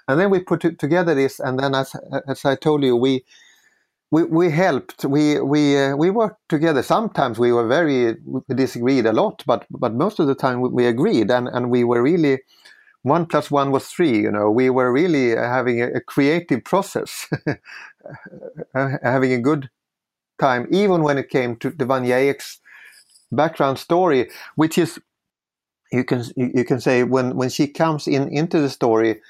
and 0.08 0.20
then 0.20 0.30
we 0.30 0.40
put 0.40 0.62
together 0.80 1.14
this 1.14 1.40
and 1.40 1.60
then 1.60 1.76
as 1.76 1.96
as 2.28 2.46
I 2.46 2.56
told 2.56 2.84
you 2.84 2.96
we 2.96 3.24
we, 4.10 4.24
we 4.24 4.50
helped. 4.50 5.04
We 5.04 5.40
we 5.42 5.78
uh, 5.78 5.96
we 5.98 6.10
worked 6.10 6.48
together. 6.48 6.82
Sometimes 6.82 7.38
we 7.38 7.52
were 7.52 7.68
very 7.68 8.16
we 8.26 8.42
disagreed 8.56 9.06
a 9.06 9.14
lot 9.14 9.44
but 9.46 9.66
but 9.70 9.94
most 9.94 10.20
of 10.20 10.28
the 10.28 10.36
time 10.36 10.62
we, 10.62 10.70
we 10.70 10.86
agreed 10.88 11.30
and 11.30 11.48
and 11.50 11.70
we 11.70 11.84
were 11.84 12.02
really 12.02 12.40
one 13.08 13.26
plus 13.26 13.50
one 13.50 13.72
was 13.72 13.88
three. 13.88 14.20
You 14.20 14.32
know, 14.32 14.50
we 14.50 14.70
were 14.70 14.92
really 14.92 15.36
having 15.36 15.82
a, 15.82 15.88
a 15.88 16.02
creative 16.02 16.64
process, 16.64 17.28
uh, 18.76 18.90
having 19.04 19.34
a 19.34 19.40
good 19.40 19.70
time, 20.40 20.68
even 20.72 21.04
when 21.04 21.18
it 21.18 21.30
came 21.30 21.56
to 21.58 21.70
the 21.70 21.86
Ek's 22.14 22.60
background 23.32 23.80
story, 23.80 24.30
which 24.56 24.78
is 24.78 25.00
you 25.92 26.04
can 26.04 26.24
you 26.36 26.64
can 26.64 26.80
say 26.80 27.04
when 27.04 27.36
when 27.36 27.50
she 27.50 27.68
comes 27.68 28.08
in 28.08 28.30
into 28.30 28.60
the 28.60 28.70
story. 28.70 29.22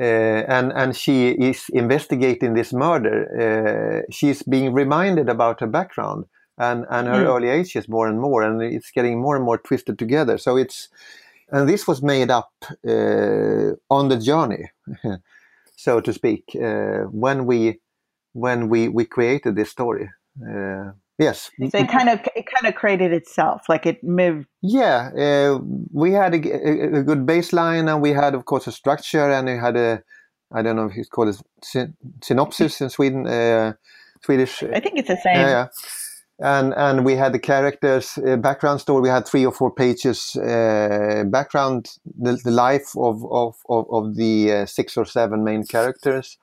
Uh, 0.00 0.44
and 0.46 0.72
and 0.76 0.96
she 0.96 1.30
is 1.30 1.68
investigating 1.70 2.54
this 2.54 2.72
murder. 2.72 3.26
Uh, 3.34 4.12
she's 4.12 4.40
being 4.44 4.72
reminded 4.72 5.28
about 5.28 5.58
her 5.58 5.66
background 5.66 6.24
and 6.58 6.86
and 6.90 7.08
her 7.08 7.24
mm. 7.24 7.26
early 7.26 7.48
ages 7.48 7.88
more 7.88 8.06
and 8.06 8.20
more, 8.20 8.42
and 8.42 8.62
it's 8.62 8.92
getting 8.92 9.20
more 9.20 9.34
and 9.34 9.44
more 9.44 9.58
twisted 9.58 9.98
together. 9.98 10.38
So 10.38 10.56
it's 10.56 10.88
and 11.52 11.68
this 11.68 11.86
was 11.86 12.02
made 12.02 12.30
up 12.30 12.52
uh, 12.86 13.72
on 13.88 14.08
the 14.08 14.18
journey, 14.18 14.70
so 15.76 16.00
to 16.00 16.12
speak, 16.12 16.44
uh, 16.56 17.04
when 17.10 17.46
we 17.46 17.80
when 18.32 18.68
we 18.68 18.88
we 18.88 19.04
created 19.04 19.56
this 19.56 19.70
story. 19.70 20.08
Uh, 20.42 20.92
yes, 21.18 21.50
so 21.70 21.78
it 21.78 21.88
kind 21.88 22.08
of 22.08 22.20
it 22.36 22.46
kind 22.54 22.66
of 22.66 22.74
created 22.74 23.12
itself, 23.12 23.62
like 23.68 23.86
it 23.86 24.02
moved. 24.02 24.46
Yeah, 24.62 25.10
uh, 25.16 25.58
we 25.92 26.12
had 26.12 26.34
a, 26.34 26.38
a, 26.38 27.00
a, 27.00 27.02
good 27.02 27.26
baseline, 27.26 27.92
and 27.92 28.00
we 28.00 28.10
had, 28.10 28.34
of 28.34 28.44
course, 28.44 28.66
a 28.66 28.72
structure, 28.72 29.30
and 29.30 29.48
we 29.48 29.56
had 29.56 29.76
a 29.76 30.02
I 30.52 30.62
don't 30.62 30.76
know 30.76 30.86
if 30.86 30.96
it's 30.96 31.08
called 31.08 31.28
a 31.28 31.34
syn 31.62 31.96
synopsis 32.22 32.80
in 32.80 32.90
Sweden, 32.90 33.26
uh, 33.26 33.74
Swedish. 34.24 34.62
I 34.62 34.80
think 34.80 34.98
it's 34.98 35.08
the 35.08 35.20
same. 35.22 35.36
Yeah, 35.36 35.48
yeah 35.48 35.66
and 36.40 36.74
and 36.74 37.04
we 37.04 37.16
had 37.16 37.32
the 37.32 37.38
characters 37.38 38.18
uh, 38.18 38.36
background 38.36 38.80
story. 38.80 39.02
We 39.02 39.08
had 39.08 39.26
three 39.26 39.44
or 39.44 39.52
four 39.52 39.70
pages 39.70 40.36
uh, 40.36 41.24
background 41.26 41.90
the, 42.18 42.36
the 42.44 42.50
life 42.50 42.96
of 42.96 43.24
of 43.30 43.56
of, 43.68 43.86
of 43.90 44.16
the 44.16 44.52
uh, 44.52 44.66
six 44.66 44.96
or 44.96 45.04
seven 45.04 45.44
main 45.44 45.64
characters, 45.64 46.38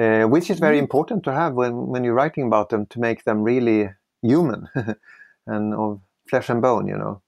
uh, 0.00 0.24
which 0.24 0.50
is 0.50 0.58
very 0.58 0.76
mm. 0.76 0.82
important 0.82 1.24
to 1.24 1.32
have 1.32 1.54
when 1.54 1.86
when 1.88 2.04
you're 2.04 2.14
writing 2.14 2.46
about 2.46 2.70
them 2.70 2.86
to 2.86 3.00
make 3.00 3.24
them 3.24 3.42
really 3.42 3.90
human 4.22 4.68
and 5.46 5.74
of 5.74 6.00
flesh 6.28 6.48
and 6.48 6.62
bone. 6.62 6.86
You 6.88 6.96
know. 6.96 7.21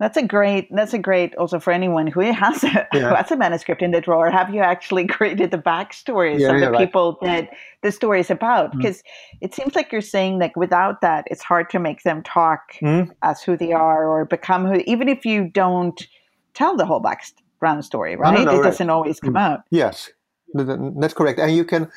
That's 0.00 0.16
a 0.16 0.22
great. 0.22 0.68
That's 0.70 0.94
a 0.94 0.98
great. 0.98 1.34
Also 1.36 1.58
for 1.58 1.72
anyone 1.72 2.06
who 2.06 2.20
has 2.20 2.62
a 2.62 2.86
yeah. 2.92 3.08
who 3.08 3.14
has 3.14 3.30
a 3.32 3.36
manuscript 3.36 3.82
in 3.82 3.90
the 3.90 4.00
drawer, 4.00 4.30
have 4.30 4.54
you 4.54 4.60
actually 4.60 5.06
created 5.16 5.50
the 5.50 5.58
backstories 5.58 6.38
yeah, 6.38 6.52
of 6.52 6.72
the 6.72 6.78
people 6.78 7.18
that 7.22 7.50
the 7.82 7.90
story 7.90 8.20
is 8.20 8.30
about? 8.30 8.76
Because 8.76 8.98
mm. 8.98 9.38
it 9.40 9.54
seems 9.54 9.74
like 9.74 9.90
you're 9.90 10.00
saying 10.00 10.38
that 10.38 10.56
without 10.56 11.00
that, 11.00 11.24
it's 11.26 11.42
hard 11.42 11.68
to 11.70 11.80
make 11.80 12.04
them 12.04 12.22
talk 12.22 12.74
mm. 12.80 13.10
as 13.22 13.42
who 13.42 13.56
they 13.56 13.72
are 13.72 14.06
or 14.06 14.24
become 14.24 14.66
who. 14.66 14.82
Even 14.86 15.08
if 15.08 15.26
you 15.26 15.48
don't 15.48 16.06
tell 16.54 16.76
the 16.76 16.86
whole 16.86 17.00
background 17.00 17.84
story, 17.84 18.14
right? 18.14 18.34
No, 18.34 18.44
no, 18.44 18.44
no, 18.44 18.50
it 18.52 18.60
right. 18.60 18.70
doesn't 18.70 18.90
always 18.90 19.18
come 19.18 19.34
mm. 19.34 19.40
out. 19.40 19.60
Yes, 19.70 20.10
that's 20.54 21.14
correct. 21.14 21.40
And 21.40 21.56
you 21.56 21.64
can 21.64 21.90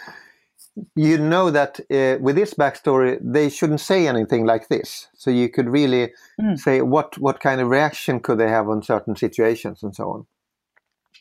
you 0.95 1.17
know 1.17 1.51
that 1.51 1.79
uh, 1.91 2.17
with 2.21 2.35
this 2.35 2.53
backstory 2.53 3.19
they 3.21 3.49
shouldn't 3.49 3.81
say 3.81 4.07
anything 4.07 4.45
like 4.45 4.69
this 4.69 5.07
so 5.13 5.29
you 5.29 5.49
could 5.49 5.69
really 5.69 6.11
mm. 6.39 6.57
say 6.57 6.81
what 6.81 7.17
what 7.17 7.39
kind 7.39 7.59
of 7.59 7.67
reaction 7.67 8.19
could 8.19 8.37
they 8.37 8.49
have 8.49 8.69
on 8.69 8.81
certain 8.81 9.15
situations 9.15 9.83
and 9.83 9.95
so 9.95 10.09
on 10.09 10.25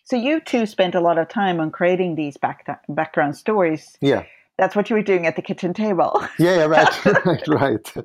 so 0.04 0.16
you 0.16 0.40
two 0.40 0.66
spent 0.66 0.94
a 0.94 1.00
lot 1.00 1.18
of 1.18 1.28
time 1.28 1.60
on 1.60 1.70
creating 1.70 2.14
these 2.14 2.36
back 2.36 2.64
background 2.88 3.36
stories 3.36 3.96
yeah 4.00 4.24
that's 4.56 4.76
what 4.76 4.90
you 4.90 4.94
were 4.94 5.02
doing 5.02 5.26
at 5.26 5.36
the 5.36 5.42
kitchen 5.42 5.74
table 5.74 6.22
yeah, 6.38 6.56
yeah 6.56 6.64
right 6.66 7.04
right 7.26 7.48
right 7.48 7.96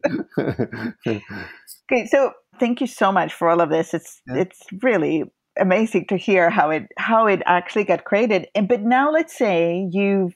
okay 1.91 2.05
so 2.07 2.33
Thank 2.59 2.81
you 2.81 2.87
so 2.87 3.11
much 3.11 3.33
for 3.33 3.49
all 3.49 3.61
of 3.61 3.69
this. 3.69 3.93
It's 3.93 4.21
Yeah. 4.27 4.37
it's 4.37 4.61
really 4.81 5.23
amazing 5.57 6.05
to 6.07 6.17
hear 6.17 6.49
how 6.49 6.69
it 6.69 6.87
how 6.97 7.27
it 7.27 7.41
actually 7.45 7.85
got 7.85 8.03
created. 8.03 8.47
And 8.55 8.67
but 8.67 8.81
now 8.81 9.11
let's 9.11 9.37
say 9.37 9.87
you've 9.91 10.35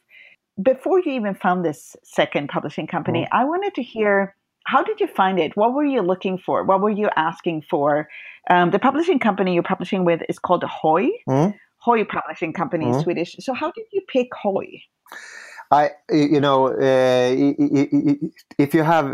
before 0.62 1.00
you 1.00 1.12
even 1.14 1.36
found 1.36 1.64
this 1.66 1.96
second 2.04 2.50
publishing 2.50 2.88
company, 2.88 3.22
Mm-hmm. 3.24 3.38
I 3.38 3.46
wanted 3.46 3.74
to 3.76 3.84
hear 3.84 4.36
how 4.66 4.84
did 4.84 5.00
you 5.00 5.08
find 5.08 5.40
it? 5.40 5.56
What 5.58 5.74
were 5.74 5.86
you 5.86 6.02
looking 6.02 6.38
for? 6.38 6.64
What 6.64 6.80
were 6.82 6.92
you 6.92 7.10
asking 7.16 7.64
for? 7.70 8.08
Um, 8.50 8.70
the 8.72 8.78
publishing 8.80 9.18
company 9.18 9.54
you're 9.54 9.64
publishing 9.64 10.06
with 10.06 10.22
is 10.30 10.38
called 10.38 10.64
Hoi. 10.64 11.10
Mm. 11.28 11.56
Hoi 11.78 12.04
Publishing 12.04 12.52
Company 12.54 12.86
in 12.86 12.92
Mhm. 12.94 13.04
Swedish. 13.04 13.36
So 13.40 13.54
how 13.54 13.72
did 13.72 13.86
you 13.94 14.02
pick 14.08 14.28
Hoi? 14.36 14.68
I, 15.72 15.92
you 16.12 16.42
know, 16.42 16.68
uh, 16.68 17.32
if 18.58 18.74
you 18.74 18.84
have 18.84 19.08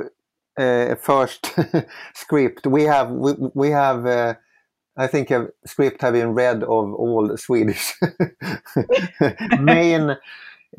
uh, 0.60 0.94
a 0.94 0.96
first 0.96 1.54
script, 2.16 2.66
we 2.66 2.84
have, 2.84 3.12
we, 3.12 3.34
we 3.54 3.70
have, 3.70 4.06
uh, 4.06 4.34
I 4.98 5.08
think 5.08 5.30
a 5.32 5.50
script 5.66 6.02
have 6.02 6.14
been 6.14 6.34
read 6.34 6.64
of 6.64 6.94
all 6.94 7.38
Swedish 7.38 7.94
main 9.60 10.18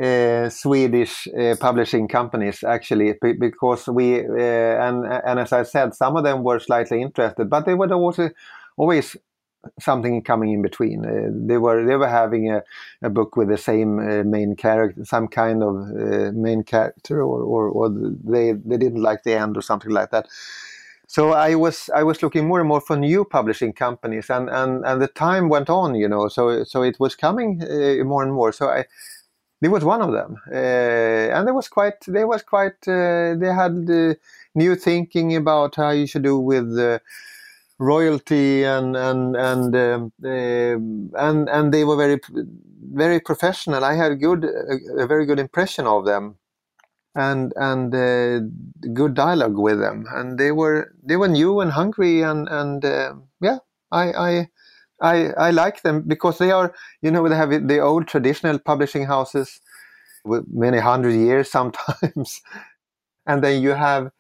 uh, 0.01 0.51
Swedish 0.51 1.27
uh, 1.29 1.57
publishing 1.59 2.07
companies 2.09 2.63
actually, 2.63 3.15
because 3.23 3.87
we 3.89 4.21
uh, 4.21 4.87
and 4.87 5.07
and 5.07 5.41
as 5.41 5.53
I 5.53 5.63
said, 5.63 5.95
some 5.95 6.17
of 6.17 6.25
them 6.25 6.43
were 6.43 6.61
slightly 6.61 7.01
interested, 7.01 7.49
but 7.49 7.65
they 7.65 7.75
were 7.75 7.93
also 7.93 8.31
always 8.77 9.17
something 9.81 10.23
coming 10.23 10.53
in 10.53 10.63
between. 10.63 11.03
They 11.47 11.59
were 11.59 11.85
they 11.87 11.97
were 11.97 12.09
having 12.09 12.51
a, 12.51 12.63
a 13.03 13.11
book 13.11 13.37
with 13.37 13.49
the 13.49 13.59
same 13.59 14.31
main 14.31 14.55
character, 14.55 15.05
some 15.05 15.29
kind 15.29 15.63
of 15.63 15.75
main 16.35 16.63
character, 16.63 17.23
or, 17.23 17.43
or 17.43 17.69
or 17.69 17.89
they 17.91 18.53
they 18.53 18.77
didn't 18.77 19.03
like 19.03 19.23
the 19.23 19.35
end 19.35 19.57
or 19.57 19.63
something 19.63 19.91
like 19.91 20.11
that. 20.11 20.29
So 21.09 21.33
I 21.33 21.55
was 21.55 21.89
I 21.95 22.03
was 22.03 22.23
looking 22.23 22.49
more 22.49 22.59
and 22.61 22.69
more 22.69 22.81
for 22.81 22.97
new 22.97 23.25
publishing 23.25 23.73
companies, 23.73 24.29
and 24.29 24.51
and 24.51 24.85
and 24.85 25.01
the 25.01 25.09
time 25.09 25.49
went 25.49 25.71
on, 25.71 25.95
you 25.95 26.09
know. 26.09 26.29
So 26.29 26.65
so 26.65 26.83
it 26.83 26.99
was 26.99 27.15
coming 27.15 27.59
more 28.05 28.23
and 28.23 28.33
more. 28.33 28.53
So 28.53 28.69
I 28.69 28.85
there 29.61 29.71
was 29.71 29.85
one 29.85 30.03
of 30.03 30.13
them, 30.13 30.37
uh, 30.53 30.55
and 31.35 31.47
there 31.47 31.55
was 31.55 31.69
quite 31.69 32.01
they 32.07 32.25
was 32.25 32.43
quite 32.43 32.81
uh, 32.89 33.35
they 33.37 33.53
had 33.53 33.89
uh, 33.91 34.15
new 34.55 34.77
thinking 34.77 35.37
about 35.37 35.77
how 35.77 35.91
you 35.91 36.07
should 36.07 36.25
do 36.25 36.39
with. 36.39 36.79
Uh, 36.79 36.99
royalty 37.79 38.65
and 38.65 38.97
and 38.97 39.37
and 39.37 39.77
um, 39.77 40.13
and 41.17 41.49
and 41.49 41.75
they 41.75 41.85
were 41.85 41.97
very 41.97 42.21
very 42.95 43.21
professional. 43.21 43.85
I 43.85 43.95
had 43.95 44.21
good 44.21 44.45
a, 44.45 45.03
a 45.03 45.07
very 45.07 45.27
good 45.27 45.39
impression 45.39 45.87
of 45.87 46.05
them, 46.07 46.37
and 47.15 47.53
and 47.57 47.95
uh, 47.95 48.41
good 48.95 49.15
dialogue 49.15 49.59
with 49.59 49.81
them. 49.81 50.07
And 50.13 50.39
they 50.39 50.53
were 50.53 50.95
they 51.03 51.17
were 51.17 51.29
new 51.29 51.61
and 51.61 51.73
hungry 51.73 52.23
and 52.23 52.49
and 52.49 52.85
uh, 52.85 53.15
yeah, 53.41 53.59
I 53.93 54.13
I. 54.13 54.49
I, 55.01 55.29
I 55.33 55.51
like 55.51 55.83
them 55.83 56.03
because 56.07 56.39
they 56.39 56.51
are, 56.51 56.75
you 57.03 57.11
know, 57.11 57.29
they 57.29 57.37
have 57.37 57.51
the 57.69 57.81
old 57.81 58.09
traditional 58.09 58.59
publishing 58.59 59.05
houses 59.07 59.61
with 60.25 60.45
many 60.53 60.79
hundred 60.79 61.15
years 61.15 61.51
sometimes. 61.59 62.41
and 63.27 63.43
then 63.45 63.63
you 63.63 63.71
have 63.71 64.11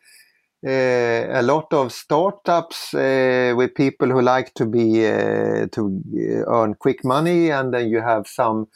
uh, 0.67 1.27
a 1.41 1.43
lot 1.43 1.73
of 1.73 1.93
startups 1.93 2.95
uh, 2.95 3.55
with 3.57 3.75
people 3.75 4.09
who 4.09 4.21
like 4.21 4.53
to 4.55 4.67
be 4.67 5.07
uh, 5.07 5.67
to 5.73 6.03
earn 6.49 6.75
quick 6.75 7.05
money, 7.05 7.51
and 7.51 7.73
then 7.73 7.89
you 7.89 8.01
have 8.01 8.27
some 8.27 8.67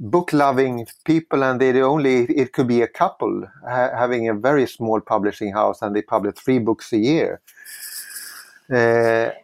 book 0.00 0.32
loving 0.32 0.86
people, 1.04 1.44
and 1.44 1.60
they 1.60 1.80
only 1.82 2.24
it 2.24 2.52
could 2.52 2.66
be 2.66 2.82
a 2.82 2.88
couple 2.88 3.46
ha- 3.68 3.90
having 3.96 4.28
a 4.28 4.34
very 4.34 4.66
small 4.66 5.00
publishing 5.00 5.52
house, 5.52 5.82
and 5.82 5.94
they 5.94 6.02
publish 6.02 6.34
three 6.36 6.58
books 6.58 6.92
a 6.92 6.98
year. 6.98 7.40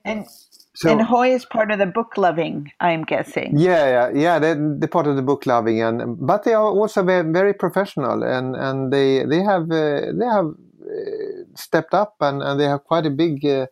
And 0.05 0.27
so 0.81 0.91
and 0.91 1.03
Hoi 1.03 1.29
is 1.35 1.45
part 1.45 1.71
of 1.73 1.79
the 1.79 1.87
book 1.99 2.17
loving, 2.17 2.71
I'm 2.81 3.05
guessing. 3.05 3.51
yeah, 3.59 3.85
yeah, 3.97 4.09
yeah. 4.25 4.39
They're, 4.43 4.59
they're 4.79 4.89
part 4.99 5.07
of 5.11 5.17
the 5.17 5.23
book 5.31 5.45
loving, 5.47 5.83
and 5.83 6.17
but 6.31 6.41
they 6.45 6.55
are 6.55 6.71
also 6.81 7.03
very, 7.03 7.33
very 7.33 7.55
professional, 7.65 8.23
and 8.23 8.57
and 8.57 8.93
they 8.93 9.25
they 9.33 9.43
have 9.43 9.65
uh, 9.71 10.13
they 10.21 10.29
have 10.39 10.49
uh, 10.49 11.45
stepped 11.55 11.95
up, 11.95 12.15
and, 12.21 12.43
and 12.43 12.59
they 12.61 12.69
have 12.73 12.85
quite 12.85 13.07
a 13.07 13.11
big 13.25 13.45
uh, 13.45 13.67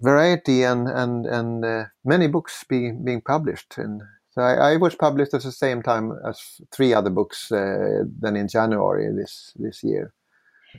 variety 0.00 0.62
and 0.62 0.88
and 0.88 1.26
and 1.26 1.64
uh, 1.64 1.84
many 2.04 2.28
books 2.28 2.64
being 2.68 3.04
being 3.04 3.20
published. 3.20 3.78
And 3.78 4.02
so 4.30 4.42
I, 4.42 4.72
I 4.72 4.76
was 4.76 4.94
published 4.94 5.34
at 5.34 5.42
the 5.42 5.52
same 5.52 5.82
time 5.82 6.12
as 6.28 6.60
three 6.70 6.92
other 6.94 7.10
books 7.10 7.50
uh, 7.52 8.04
than 8.20 8.36
in 8.36 8.48
January 8.48 9.08
this 9.14 9.52
this 9.56 9.82
year. 9.84 10.12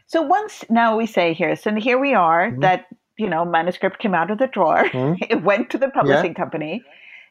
So 0.06 0.22
once 0.22 0.64
now 0.70 0.98
we 0.98 1.06
say 1.08 1.34
here, 1.34 1.56
so 1.56 1.74
here 1.76 2.00
we 2.00 2.14
are, 2.14 2.52
Mhm. 2.52 2.62
that 2.62 2.86
you 3.18 3.30
know 3.30 3.44
manuscript 3.46 4.00
came 4.00 4.14
out 4.16 4.32
of 4.32 4.38
the 4.38 4.48
drawer, 4.48 4.84
Mhm. 4.94 5.18
it 5.30 5.44
went 5.44 5.70
to 5.72 5.78
the 5.78 5.90
publishing 5.90 6.34
company. 6.34 6.84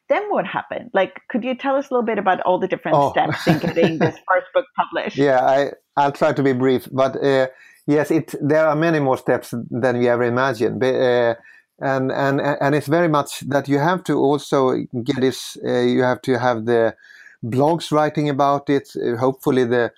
Then 0.09 0.23
what 0.31 0.47
happened? 0.47 0.91
Like, 0.95 1.21
could 1.31 1.43
you 1.43 1.55
tell 1.57 1.75
us 1.77 1.91
a 1.91 1.95
little 1.95 2.05
bit 2.07 2.19
about 2.19 2.41
all 2.43 2.59
the 2.61 2.69
different 2.69 2.97
Oh. 2.97 3.11
steps 3.11 3.47
in 3.49 3.59
getting 3.59 3.99
this 4.05 4.15
first 4.31 4.47
book 4.55 4.67
published? 4.77 5.17
Yeah, 5.17 5.41
I 5.45 5.73
I'll 5.97 6.13
try 6.13 6.33
to 6.33 6.43
be 6.43 6.53
brief, 6.53 6.89
but 6.93 7.17
uh, 7.23 7.47
yes, 7.87 8.11
it 8.11 8.35
there 8.41 8.67
are 8.69 8.77
many 8.77 9.01
more 9.01 9.17
steps 9.19 9.53
than 9.83 9.99
we 9.99 10.09
ever 10.09 10.23
imagined. 10.25 10.79
But, 10.81 10.95
uh, 10.95 11.35
and 11.81 12.13
and 12.13 12.41
and 12.41 12.75
it's 12.75 12.87
very 12.89 13.09
much 13.09 13.41
that 13.49 13.69
you 13.69 13.79
have 13.79 14.03
to 14.05 14.15
also 14.29 14.59
get 15.05 15.21
this. 15.21 15.57
Uh, 15.65 15.81
you 15.95 16.03
have 16.03 16.21
to 16.23 16.39
have 16.39 16.65
the 16.67 16.95
blogs 17.43 17.91
writing 17.91 18.29
about 18.31 18.71
it. 18.71 18.89
Uh, 18.97 19.17
hopefully, 19.17 19.65
the 19.65 19.91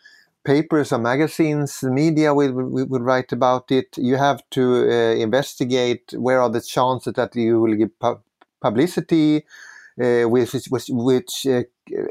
papers 0.49 0.93
or 0.93 0.99
magazines, 0.99 1.81
the 1.81 1.91
media 1.91 2.33
will, 2.33 2.53
will, 2.53 2.87
will 2.87 3.03
write 3.11 3.33
about 3.33 3.71
it. 3.71 3.99
You 3.99 4.17
have 4.17 4.41
to 4.53 4.63
uh, 4.91 5.15
investigate 5.27 6.15
where 6.17 6.41
are 6.41 6.49
the 6.49 6.63
chances 6.63 7.13
that 7.15 7.37
you 7.37 7.61
will 7.61 7.75
give 7.75 7.93
pu- 7.99 8.23
publicity, 8.63 9.45
uh, 10.03 10.23
which 10.33 10.53
which, 10.71 10.89
which 10.89 11.47
uh, 11.47 11.65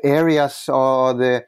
areas 0.04 0.70
are 0.70 1.16
the 1.16 1.46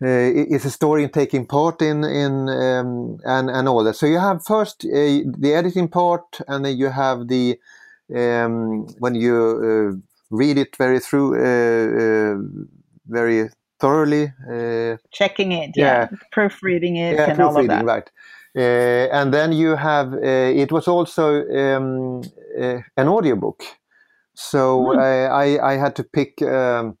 uh, 0.00 0.54
is 0.56 0.64
a 0.64 0.70
story 0.70 1.08
taking 1.08 1.44
part 1.46 1.82
in 1.82 2.04
in 2.04 2.48
um, 2.48 3.18
and 3.24 3.50
and 3.50 3.68
all 3.68 3.82
that. 3.82 3.96
So 3.96 4.06
you 4.06 4.20
have 4.20 4.44
first 4.44 4.84
uh, 4.84 5.24
the 5.44 5.52
editing 5.60 5.88
part, 5.88 6.40
and 6.46 6.64
then 6.64 6.76
you 6.78 6.90
have 6.90 7.26
the 7.26 7.58
um, 8.14 8.86
when 9.00 9.14
you 9.16 9.36
uh, 9.68 9.88
read 10.30 10.58
it 10.58 10.76
very 10.76 11.00
through 11.00 11.34
very 13.08 13.48
thoroughly. 13.80 14.32
Uh, 14.50 14.96
Checking 15.10 15.52
it, 15.52 15.70
yeah, 15.76 16.08
proofreading 16.32 16.96
it, 16.96 17.16
yeah, 17.16 17.30
and 17.30 17.40
all 17.40 17.56
of 17.58 17.66
that. 17.66 17.84
right. 17.84 18.10
Uh, 18.56 19.08
and 19.12 19.32
then 19.32 19.52
you 19.52 19.76
have 19.76 20.14
uh, 20.14 20.62
it 20.62 20.72
was 20.72 20.88
also 20.88 21.46
um, 21.48 22.22
uh, 22.58 22.78
an 22.96 23.08
audiobook. 23.08 23.62
So. 24.34 24.98
I, 24.98 25.24
I 25.26 25.72
I 25.72 25.76
had 25.76 25.96
to 25.96 26.04
pick. 26.04 26.42
Um, 26.42 26.98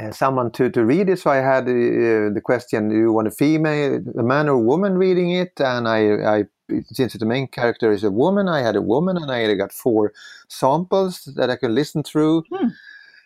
uh, 0.00 0.10
someone 0.10 0.50
to, 0.52 0.70
to 0.70 0.84
read 0.84 1.08
it. 1.08 1.18
So 1.18 1.30
I 1.30 1.36
had 1.36 1.64
uh, 1.64 2.32
the 2.32 2.40
question: 2.42 2.88
Do 2.88 2.96
you 2.96 3.12
want 3.12 3.28
a 3.28 3.30
female, 3.30 4.00
a 4.18 4.22
man 4.22 4.48
or 4.48 4.52
a 4.52 4.58
woman 4.58 4.96
reading 4.96 5.30
it? 5.30 5.60
And 5.60 5.86
I, 5.88 6.38
I, 6.38 6.44
since 6.86 7.12
the 7.14 7.26
main 7.26 7.48
character 7.48 7.92
is 7.92 8.04
a 8.04 8.10
woman, 8.10 8.48
I 8.48 8.60
had 8.60 8.76
a 8.76 8.82
woman, 8.82 9.16
and 9.16 9.30
I 9.30 9.52
got 9.54 9.72
four 9.72 10.12
samples 10.48 11.24
that 11.36 11.50
I 11.50 11.56
could 11.56 11.72
listen 11.72 12.02
through. 12.02 12.44
Hmm. 12.50 12.68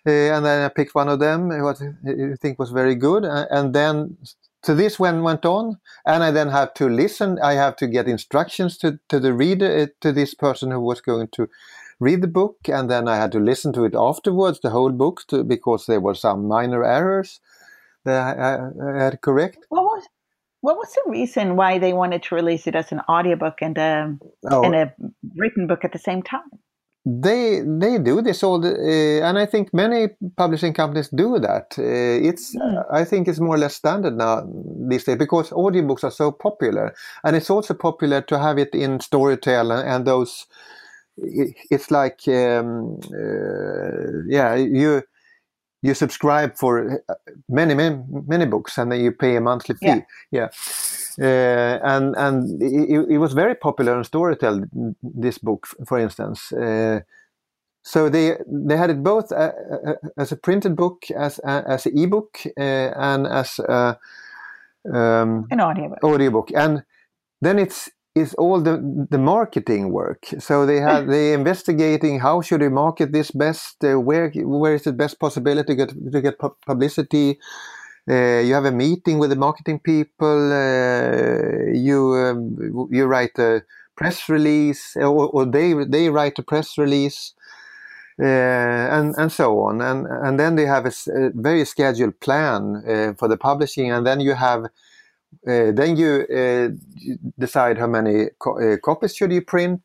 Uh, 0.07 0.37
and 0.37 0.45
then 0.45 0.65
I 0.65 0.69
picked 0.69 0.95
one 0.95 1.09
of 1.09 1.19
them, 1.19 1.49
what 1.49 1.81
I 1.83 2.37
think 2.41 2.59
was 2.59 2.71
very 2.71 2.95
good. 2.95 3.25
Uh, 3.25 3.47
and 3.51 3.75
then 3.75 4.17
so 4.63 4.75
this 4.75 4.99
one 4.99 5.23
went 5.23 5.45
on, 5.45 5.79
and 6.05 6.25
I 6.25 6.31
then 6.31 6.49
had 6.49 6.75
to 6.77 6.89
listen. 6.89 7.39
I 7.41 7.55
have 7.55 7.77
to 7.77 7.87
get 7.87 8.09
instructions 8.09 8.79
to, 8.79 8.99
to 9.09 9.21
the 9.21 9.33
reader, 9.33 9.67
uh, 9.67 9.87
to 10.01 10.13
this 10.13 10.35
person 10.35 10.71
who 10.71 10.81
was 10.81 11.01
going 11.01 11.29
to 11.33 11.49
read 12.01 12.23
the 12.23 12.29
book 12.29 12.57
and 12.69 12.91
then 12.91 13.09
I 13.09 13.17
had 13.17 13.33
to 13.33 13.39
listen 13.39 13.73
to 13.75 13.85
it 13.85 13.95
afterwards, 13.95 14.61
the 14.61 14.71
whole 14.71 14.93
book, 14.93 15.23
to, 15.29 15.45
because 15.45 15.87
there 15.87 16.01
were 16.01 16.15
some 16.15 16.47
minor 16.47 16.85
errors 16.85 17.41
that 18.05 18.39
I, 18.39 18.55
I, 18.55 18.99
I 18.99 19.05
had 19.05 19.11
to 19.13 19.17
correct. 19.19 19.59
What 19.69 19.83
was 19.83 20.05
what 20.61 20.77
was 20.77 20.93
the 20.95 21.11
reason 21.11 21.55
why 21.55 21.79
they 21.79 21.93
wanted 21.93 22.25
to 22.25 22.35
release 22.35 22.67
it 22.67 22.75
as 22.75 22.91
an 22.91 23.01
audiobook 23.09 23.59
and 23.63 23.79
a 23.79 24.19
Oh, 24.51 24.65
and 24.65 24.75
a 24.75 24.95
written 25.37 25.67
book 25.67 25.85
at 25.85 25.93
the 25.93 25.99
same 25.99 26.23
time? 26.23 26.51
They 27.07 27.63
they 27.65 27.99
do 27.99 28.21
this 28.21 28.43
all, 28.43 28.61
the, 28.61 28.73
uh, 28.75 29.29
and 29.29 29.39
I 29.39 29.47
think 29.47 29.73
many 29.73 30.09
publishing 30.37 30.75
companies 30.75 31.09
do 31.09 31.39
that. 31.39 31.77
Uh, 31.79 32.29
it's 32.29 32.57
Mm. 32.57 32.85
I 32.93 33.05
think 33.05 33.29
it's 33.29 33.41
more 33.41 33.55
or 33.55 33.59
less 33.59 33.77
standard 33.77 34.17
now 34.17 34.45
these 34.91 35.05
days 35.05 35.17
because 35.19 35.51
audiobooks 35.51 36.05
are 36.05 36.11
so 36.11 36.33
popular, 36.33 36.95
and 37.25 37.37
it's 37.37 37.51
also 37.51 37.75
popular 37.75 38.23
to 38.23 38.39
have 38.39 38.59
it 38.59 38.75
in 38.75 38.99
Storytel 38.99 39.71
and, 39.79 39.89
and 39.89 40.07
those. 40.07 40.47
it- 41.19 41.57
It's 41.71 41.91
like 41.91 42.21
um, 42.29 42.99
uh, 43.15 44.25
yeah, 44.29 44.55
you 44.57 45.03
you 45.87 45.95
subscribe 45.95 46.57
for 46.57 47.03
uh, 47.09 47.15
many 47.49 47.75
many 47.75 47.97
many 48.29 48.47
books 48.47 48.79
and 48.79 48.91
then 48.93 49.01
you 49.01 49.13
pay 49.13 49.37
a 49.37 49.41
monthly 49.41 49.75
fee. 49.77 49.87
Yeah. 49.87 50.01
Yeah, 50.31 50.49
Uh, 51.19 51.79
and 51.83 52.15
and 52.17 52.63
it, 52.63 53.09
it 53.15 53.19
was 53.19 53.33
very 53.35 53.55
popular 53.55 53.95
on 53.95 54.05
Storytel. 54.05 54.69
This 55.03 55.39
book, 55.39 55.67
for 55.87 55.99
instance. 55.99 56.53
Uh, 56.53 57.01
so 57.85 58.09
they 58.11 58.37
they 58.69 58.77
had 58.77 58.91
it 58.91 59.03
both 59.03 59.33
uh, 59.33 59.53
uh, 59.87 59.95
as 60.17 60.33
a 60.33 60.37
printed 60.37 60.77
book, 60.77 61.05
as 61.17 61.39
as 61.45 61.87
an 61.87 61.93
ebook, 61.99 62.39
and 62.57 63.27
as 63.27 63.59
a 63.61 63.99
um, 64.93 65.47
An 65.51 65.61
audiobook. 65.61 66.03
audiobook. 66.05 66.51
And 66.55 66.85
then 67.41 67.59
it's 67.59 67.91
is 68.17 68.35
all 68.35 68.61
the 68.63 68.77
the 69.11 69.19
marketing 69.19 69.93
work. 69.93 70.27
So 70.39 70.65
they 70.65 70.81
have 70.81 71.07
they 71.07 71.35
investigating 71.35 72.19
how 72.19 72.41
should 72.41 72.63
we 72.63 72.71
market 72.71 73.13
this 73.13 73.31
best, 73.31 73.85
uh, 73.85 74.01
where 74.01 74.31
where 74.31 74.75
is 74.75 74.85
the 74.85 74.93
best 74.93 75.21
possibility 75.21 75.67
to 75.67 75.75
get 75.75 76.13
to 76.13 76.21
get 76.21 76.39
publicity. 76.67 77.39
Uh, 78.09 78.41
you 78.47 78.55
have 78.55 78.65
a 78.65 78.73
meeting 78.73 79.19
with 79.19 79.31
the 79.31 79.37
marketing 79.37 79.81
people. 79.81 80.53
Uh, 80.53 81.71
you 81.73 82.15
um, 82.15 82.89
you 82.91 83.05
write 83.05 83.39
a 83.39 83.63
press 83.97 84.29
release, 84.29 84.97
or, 84.97 85.29
or, 85.35 85.45
they 85.45 85.75
they 85.85 86.09
write 86.09 86.39
a 86.39 86.43
press 86.43 86.79
release, 86.79 87.35
uh, 88.19 88.97
and 88.97 89.15
and 89.19 89.31
so 89.31 89.61
on. 89.61 89.83
And 89.83 90.07
and 90.07 90.41
then 90.41 90.57
they 90.57 90.67
have 90.67 90.87
a, 90.87 90.93
a 91.13 91.31
very 91.35 91.67
scheduled 91.67 92.19
plan 92.21 92.83
uh, 92.89 93.13
for 93.19 93.29
the 93.29 93.37
publishing, 93.37 93.93
and 93.93 94.07
then 94.07 94.21
you 94.21 94.35
have 94.35 94.67
uh, 95.47 95.73
then 95.73 95.97
you 95.97 96.27
uh, 96.35 96.69
decide 97.39 97.79
how 97.79 97.87
many 97.87 98.27
co 98.39 98.59
uh, 98.59 98.77
copies 98.79 99.15
should 99.15 99.33
you 99.33 99.43
print. 99.43 99.81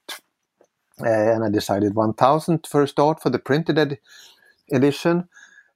and 0.99 1.43
I 1.43 1.49
decided 1.49 1.95
1,000 1.95 2.67
for 2.67 2.83
a 2.83 2.87
start 2.87 3.21
for 3.21 3.29
the 3.29 3.39
printed 3.39 3.77
ed 3.77 3.99
edition. 4.71 5.27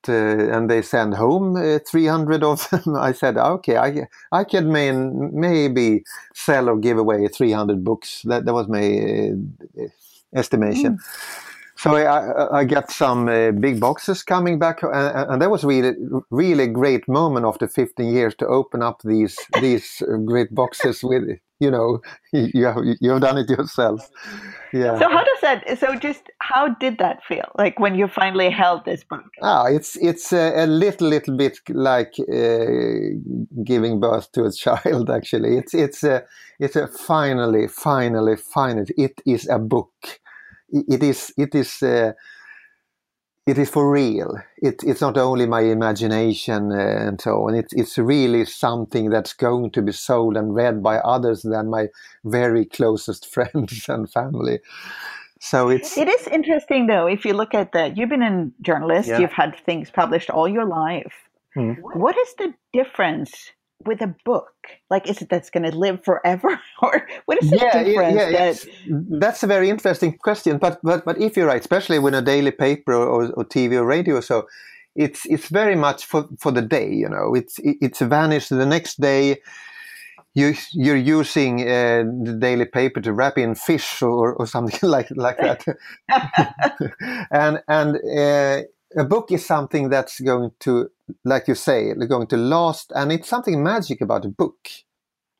and 0.07 0.69
they 0.69 0.81
send 0.81 1.15
home 1.15 1.79
300 1.79 2.43
of 2.43 2.69
them. 2.69 2.95
I 3.09 3.11
said, 3.11 3.37
okay, 3.37 3.77
I, 3.77 4.07
I 4.31 4.43
can 4.43 4.71
may, 4.71 4.91
maybe 4.91 6.03
sell 6.33 6.69
or 6.69 6.77
give 6.77 6.99
away 6.99 7.27
300 7.27 7.83
books. 7.83 8.21
That, 8.23 8.45
that 8.45 8.53
was 8.53 8.67
my 8.67 9.33
estimation. 10.35 10.97
Mm. 10.97 11.54
So 11.77 11.95
I, 11.95 12.59
I 12.59 12.63
got 12.63 12.89
some 12.89 13.27
uh, 13.27 13.51
big 13.51 13.81
boxes 13.81 14.23
coming 14.23 14.59
back, 14.59 14.81
and, 14.81 15.29
and, 15.31 15.41
that 15.41 15.51
was 15.51 15.65
really, 15.65 15.93
really 16.29 16.67
great 16.67 17.05
moment 17.07 17.45
after 17.45 17.67
15 17.67 18.13
years 18.13 18.33
to 18.35 18.47
open 18.47 18.81
up 18.81 19.01
these 19.03 19.37
these 19.59 20.01
uh, 20.01 20.15
great 20.17 20.55
boxes 20.55 21.03
with, 21.03 21.23
you 21.59 21.69
know, 21.69 21.99
you 22.33 22.65
have 22.65 22.81
you 23.01 23.11
have 23.11 23.21
done 23.21 23.37
it 23.39 23.49
yourself. 23.49 24.09
Yeah. 24.71 24.97
So 24.99 25.09
how 25.09 25.23
does 25.25 25.41
that? 25.41 25.77
So 25.77 25.95
just 25.95 26.23
how 26.39 26.69
did 26.69 26.97
that 26.99 27.23
feel? 27.25 27.51
Like 27.57 27.77
when 27.77 27.95
you 27.95 28.07
finally 28.07 28.49
held 28.49 28.85
this 28.85 29.03
book? 29.03 29.25
Ah, 29.41 29.65
it's 29.65 29.97
it's 29.97 30.31
a, 30.31 30.63
a 30.63 30.67
little 30.67 31.09
little 31.09 31.35
bit 31.35 31.59
like 31.69 32.13
uh, 32.19 33.65
giving 33.65 33.99
birth 33.99 34.31
to 34.31 34.45
a 34.45 34.51
child. 34.63 35.09
Actually, 35.09 35.57
it's 35.57 35.73
it's 35.73 36.05
a 36.05 36.23
it's 36.57 36.77
a 36.77 36.87
finally 36.87 37.67
finally 37.67 38.37
finally 38.37 38.93
it 38.97 39.21
is 39.25 39.45
a 39.49 39.59
book 39.59 39.91
it 40.69 41.03
is 41.03 41.33
it 41.37 41.55
is 41.55 41.81
uh, 41.83 42.13
it 43.45 43.57
is 43.59 43.69
for 43.69 43.91
real. 43.91 44.39
It, 44.57 44.83
it's 44.83 45.01
not 45.01 45.17
only 45.17 45.45
my 45.45 45.61
imagination 45.61 46.71
uh, 46.71 47.07
and 47.07 47.21
so 47.21 47.47
on. 47.47 47.55
It's 47.55 47.73
it's 47.73 47.97
really 47.97 48.45
something 48.45 49.09
that's 49.09 49.33
going 49.33 49.71
to 49.71 49.81
be 49.81 49.91
sold 49.91 50.35
and 50.35 50.55
read 50.55 50.81
by 50.81 50.97
others 50.97 51.43
than 51.43 51.69
my 51.69 51.87
very 52.23 52.65
closest 52.65 53.25
friends 53.33 53.85
and 53.87 54.11
family. 54.11 54.59
So 55.39 55.69
it's 55.69 55.97
it 55.97 56.07
is 56.07 56.27
interesting 56.27 56.87
though. 56.87 57.05
If 57.05 57.25
you 57.25 57.33
look 57.33 57.53
at 57.53 57.71
that, 57.73 57.97
you've 57.97 58.09
been 58.09 58.23
a 58.23 58.49
journalist. 58.61 59.09
Yeah. 59.09 59.19
You've 59.19 59.33
had 59.33 59.55
things 59.65 59.91
published 59.91 60.29
all 60.29 60.47
your 60.47 60.65
life. 60.65 61.13
Hmm. 61.53 61.73
What 61.93 62.17
is 62.17 62.33
the 62.37 62.53
difference 62.73 63.51
with 63.83 64.01
a 64.01 64.15
book? 64.23 64.53
Like, 64.89 65.09
is 65.09 65.21
it 65.21 65.29
that's 65.29 65.49
going 65.49 65.69
to 65.69 65.77
live 65.77 66.03
forever, 66.03 66.59
or 66.81 67.07
what 67.25 67.41
is 67.41 67.49
the 67.49 67.57
yeah, 67.57 67.83
difference? 67.83 68.15
Yeah, 68.15 68.29
yeah, 68.29 68.53
that... 68.53 69.19
that's 69.19 69.43
a 69.43 69.47
very 69.47 69.69
interesting 69.69 70.17
question. 70.17 70.57
But 70.57 70.79
but 70.83 71.05
but 71.05 71.19
if 71.19 71.35
you're 71.35 71.47
right, 71.47 71.59
especially 71.59 71.99
with 71.99 72.13
a 72.13 72.21
daily 72.21 72.51
paper 72.51 72.93
or, 72.93 73.31
or 73.33 73.45
TV 73.45 73.73
or 73.73 73.85
radio, 73.85 74.21
so 74.21 74.47
it's 74.95 75.25
it's 75.25 75.49
very 75.49 75.75
much 75.75 76.05
for 76.05 76.27
for 76.39 76.51
the 76.51 76.61
day. 76.61 76.91
You 76.91 77.09
know, 77.09 77.35
it's 77.35 77.59
it's 77.59 77.99
vanished 77.99 78.49
the 78.49 78.65
next 78.65 79.01
day. 79.01 79.37
You 80.33 80.53
you're 80.73 80.97
using 80.97 81.61
uh, 81.61 82.03
the 82.23 82.37
daily 82.39 82.65
paper 82.65 83.01
to 83.01 83.13
wrap 83.13 83.37
in 83.37 83.55
fish 83.55 84.01
or, 84.01 84.33
or 84.33 84.45
something 84.47 84.79
like 84.89 85.09
like 85.15 85.37
that, 85.37 85.65
and 87.31 87.61
and. 87.67 87.97
Uh, 87.97 88.67
a 88.97 89.03
book 89.03 89.31
is 89.31 89.45
something 89.45 89.89
that's 89.89 90.19
going 90.19 90.51
to, 90.61 90.89
like 91.23 91.47
you 91.47 91.55
say, 91.55 91.93
going 92.07 92.27
to 92.27 92.37
last, 92.37 92.91
and 92.95 93.11
it's 93.11 93.27
something 93.29 93.61
magic 93.61 94.01
about 94.01 94.25
a 94.25 94.29
book. 94.29 94.69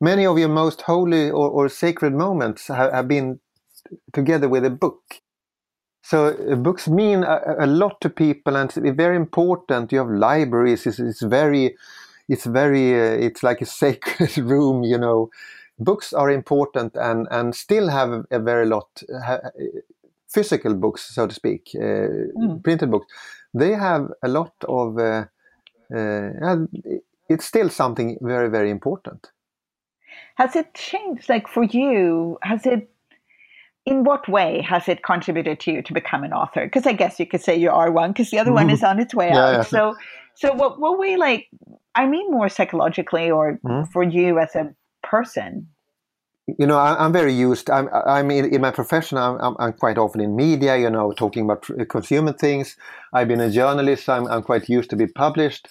Many 0.00 0.26
of 0.26 0.38
your 0.38 0.48
most 0.48 0.82
holy 0.82 1.30
or, 1.30 1.48
or 1.48 1.68
sacred 1.68 2.12
moments 2.12 2.68
have, 2.68 2.92
have, 2.92 3.08
been 3.08 3.40
together 4.12 4.48
with 4.48 4.64
a 4.64 4.70
book. 4.70 5.20
So 6.02 6.28
uh, 6.28 6.56
books 6.56 6.86
mean 6.86 7.24
a, 7.24 7.56
a, 7.60 7.66
lot 7.66 8.00
to 8.02 8.10
people, 8.10 8.56
and 8.56 8.70
it's 8.76 8.96
very 8.96 9.16
important. 9.16 9.90
You 9.90 9.98
have 9.98 10.10
libraries; 10.10 10.86
it's, 10.86 10.98
it's 10.98 11.22
very, 11.22 11.76
it's 12.28 12.44
very, 12.44 12.94
uh, 12.94 13.26
it's 13.26 13.42
like 13.42 13.62
a 13.62 13.66
sacred 13.82 14.36
room, 14.36 14.82
you 14.82 14.98
know. 14.98 15.30
Books 15.78 16.12
are 16.12 16.30
important, 16.30 16.94
and 16.96 17.26
and 17.30 17.54
still 17.54 17.88
have 17.88 18.24
a 18.30 18.38
very 18.38 18.66
lot. 18.66 19.02
Uh, 19.12 19.38
physical 20.28 20.74
books, 20.74 21.14
so 21.14 21.26
to 21.26 21.34
speak, 21.34 21.70
uh, 21.74 22.08
mm. 22.36 22.62
printed 22.62 22.90
books, 22.90 23.06
they 23.56 23.72
have 23.72 24.08
a 24.22 24.28
lot 24.28 24.52
of. 24.68 24.98
Uh, 24.98 25.24
uh, 25.94 26.56
it's 27.28 27.44
still 27.44 27.68
something 27.70 28.18
very, 28.20 28.48
very 28.48 28.70
important. 28.70 29.30
Has 30.36 30.54
it 30.54 30.74
changed? 30.74 31.28
Like 31.28 31.48
for 31.48 31.64
you, 31.64 32.38
has 32.42 32.66
it? 32.66 32.90
In 33.84 34.02
what 34.02 34.28
way 34.28 34.62
has 34.62 34.88
it 34.88 35.04
contributed 35.04 35.60
to 35.60 35.70
you 35.70 35.82
to 35.82 35.92
become 35.92 36.24
an 36.24 36.32
author? 36.32 36.64
Because 36.64 36.86
I 36.86 36.92
guess 36.92 37.20
you 37.20 37.26
could 37.26 37.40
say 37.40 37.56
you 37.56 37.70
are 37.70 37.92
one, 37.92 38.10
because 38.10 38.30
the 38.30 38.38
other 38.38 38.52
one 38.52 38.68
is 38.68 38.82
on 38.90 38.98
its 38.98 39.14
way 39.14 39.28
yeah, 39.28 39.44
out. 39.44 39.52
Yeah. 39.52 39.62
So, 39.62 39.94
so 40.34 40.52
what? 40.52 40.80
What 40.80 40.98
way? 40.98 41.16
Like, 41.16 41.48
I 41.94 42.06
mean, 42.06 42.30
more 42.30 42.48
psychologically, 42.48 43.30
or 43.30 43.58
mm. 43.64 43.90
for 43.92 44.02
you 44.02 44.38
as 44.38 44.54
a 44.54 44.74
person, 45.02 45.68
you 46.46 46.66
know, 46.66 46.78
I, 46.78 47.04
am 47.04 47.12
very 47.12 47.32
used. 47.32 47.70
I'm, 47.70 47.88
I'm 47.92 48.30
in, 48.30 48.54
in 48.54 48.60
my 48.60 48.70
profession. 48.70 49.18
I'm, 49.18 49.36
I'm, 49.40 49.56
I'm, 49.58 49.72
quite 49.72 49.98
often 49.98 50.20
in 50.20 50.36
media. 50.36 50.76
You 50.76 50.90
know, 50.90 51.12
talking 51.12 51.44
about 51.44 51.68
consumer 51.88 52.32
things. 52.32 52.76
I've 53.12 53.28
been 53.28 53.40
a 53.40 53.50
journalist. 53.50 54.08
I'm, 54.08 54.26
I'm 54.28 54.42
quite 54.42 54.68
used 54.68 54.90
to 54.90 54.96
be 54.96 55.06
published. 55.06 55.68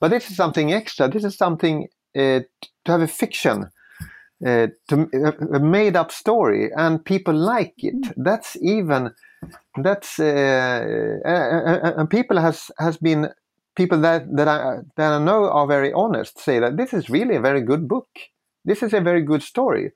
But 0.00 0.10
this 0.10 0.30
is 0.30 0.36
something 0.36 0.72
extra. 0.72 1.08
This 1.08 1.24
is 1.24 1.36
something 1.36 1.88
uh, 2.16 2.40
to 2.84 2.92
have 2.92 3.00
a 3.00 3.08
fiction, 3.08 3.70
uh, 4.46 4.68
to 4.88 5.08
a 5.54 5.60
made 5.60 5.96
up 5.96 6.12
story, 6.12 6.70
and 6.76 7.04
people 7.04 7.34
like 7.34 7.74
it. 7.78 8.14
That's 8.16 8.56
even. 8.62 9.10
That's 9.76 10.20
uh, 10.20 11.20
and 11.98 12.08
people 12.08 12.38
has 12.38 12.70
has 12.78 12.96
been 12.96 13.28
people 13.74 14.00
that 14.02 14.24
that 14.36 14.46
I 14.46 14.78
that 14.96 15.12
I 15.12 15.18
know 15.18 15.50
are 15.50 15.66
very 15.66 15.92
honest 15.92 16.38
say 16.38 16.60
that 16.60 16.76
this 16.76 16.92
is 16.92 17.10
really 17.10 17.34
a 17.34 17.40
very 17.40 17.60
good 17.60 17.88
book. 17.88 18.06
This 18.64 18.84
is 18.84 18.92
a 18.92 19.00
very 19.00 19.22
good 19.22 19.42
story 19.42 19.90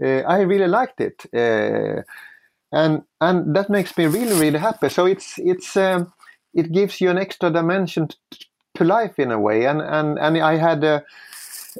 I 0.00 0.40
really 0.40 0.68
liked 0.68 1.00
it, 1.00 1.26
uh, 1.34 2.02
and 2.72 3.02
and 3.20 3.54
that 3.56 3.70
makes 3.70 3.96
me 3.96 4.06
really 4.06 4.38
really 4.38 4.58
happy. 4.58 4.88
So 4.88 5.06
it's 5.06 5.38
it's 5.38 5.76
um, 5.76 6.12
it 6.54 6.72
gives 6.72 7.00
you 7.00 7.10
an 7.10 7.18
extra 7.18 7.50
dimension 7.50 8.08
to 8.74 8.84
life 8.84 9.18
in 9.18 9.30
a 9.30 9.38
way, 9.38 9.66
and 9.66 9.80
and 9.80 10.18
and 10.18 10.38
I 10.38 10.56
had 10.56 10.84
a 10.84 11.04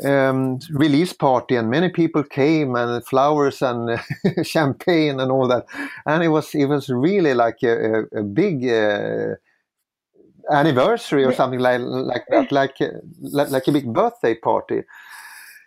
um, 0.04 0.58
release 0.70 1.12
party 1.12 1.56
and 1.56 1.70
many 1.70 1.88
people 1.88 2.22
came 2.22 2.74
and 2.76 3.04
flowers 3.04 3.62
and 3.62 4.00
champagne 4.42 5.20
and 5.20 5.30
all 5.30 5.48
that. 5.48 5.66
And 6.06 6.22
it 6.22 6.28
was 6.28 6.54
it 6.54 6.66
was 6.66 6.88
really 6.88 7.34
like 7.34 7.62
a, 7.62 8.00
a, 8.00 8.20
a 8.20 8.22
big 8.22 8.68
uh, 8.68 9.34
anniversary 10.50 11.24
or 11.24 11.32
something 11.32 11.60
like 11.60 11.80
like 11.80 12.24
that 12.28 12.50
like 12.52 12.76
like, 13.20 13.50
like 13.50 13.68
a 13.68 13.72
big 13.72 13.92
birthday 13.92 14.34
party 14.34 14.82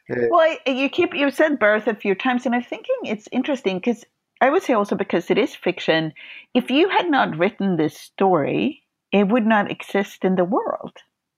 well, 0.10 0.58
you 0.65 0.89
keep 0.89 1.13
you 1.13 1.32
said 1.32 1.60
birth 1.60 1.88
a 1.88 1.96
few 1.96 2.15
times, 2.15 2.46
and 2.46 2.56
I'm 2.56 2.63
thinking 2.63 2.96
it's 3.04 3.28
interesting 3.32 3.78
because 3.78 4.04
I 4.41 4.50
would 4.50 4.63
say 4.63 4.74
also 4.74 4.96
because 4.96 5.32
it 5.32 5.38
is 5.38 5.56
fiction. 5.56 6.13
If 6.54 6.70
you 6.70 6.89
had 6.89 7.10
not 7.10 7.38
written 7.38 7.78
this 7.78 7.98
story, 7.98 8.84
it 9.12 9.28
would 9.28 9.46
not 9.46 9.72
exist 9.72 10.24
in 10.26 10.36
the 10.36 10.46
world. 10.46 10.98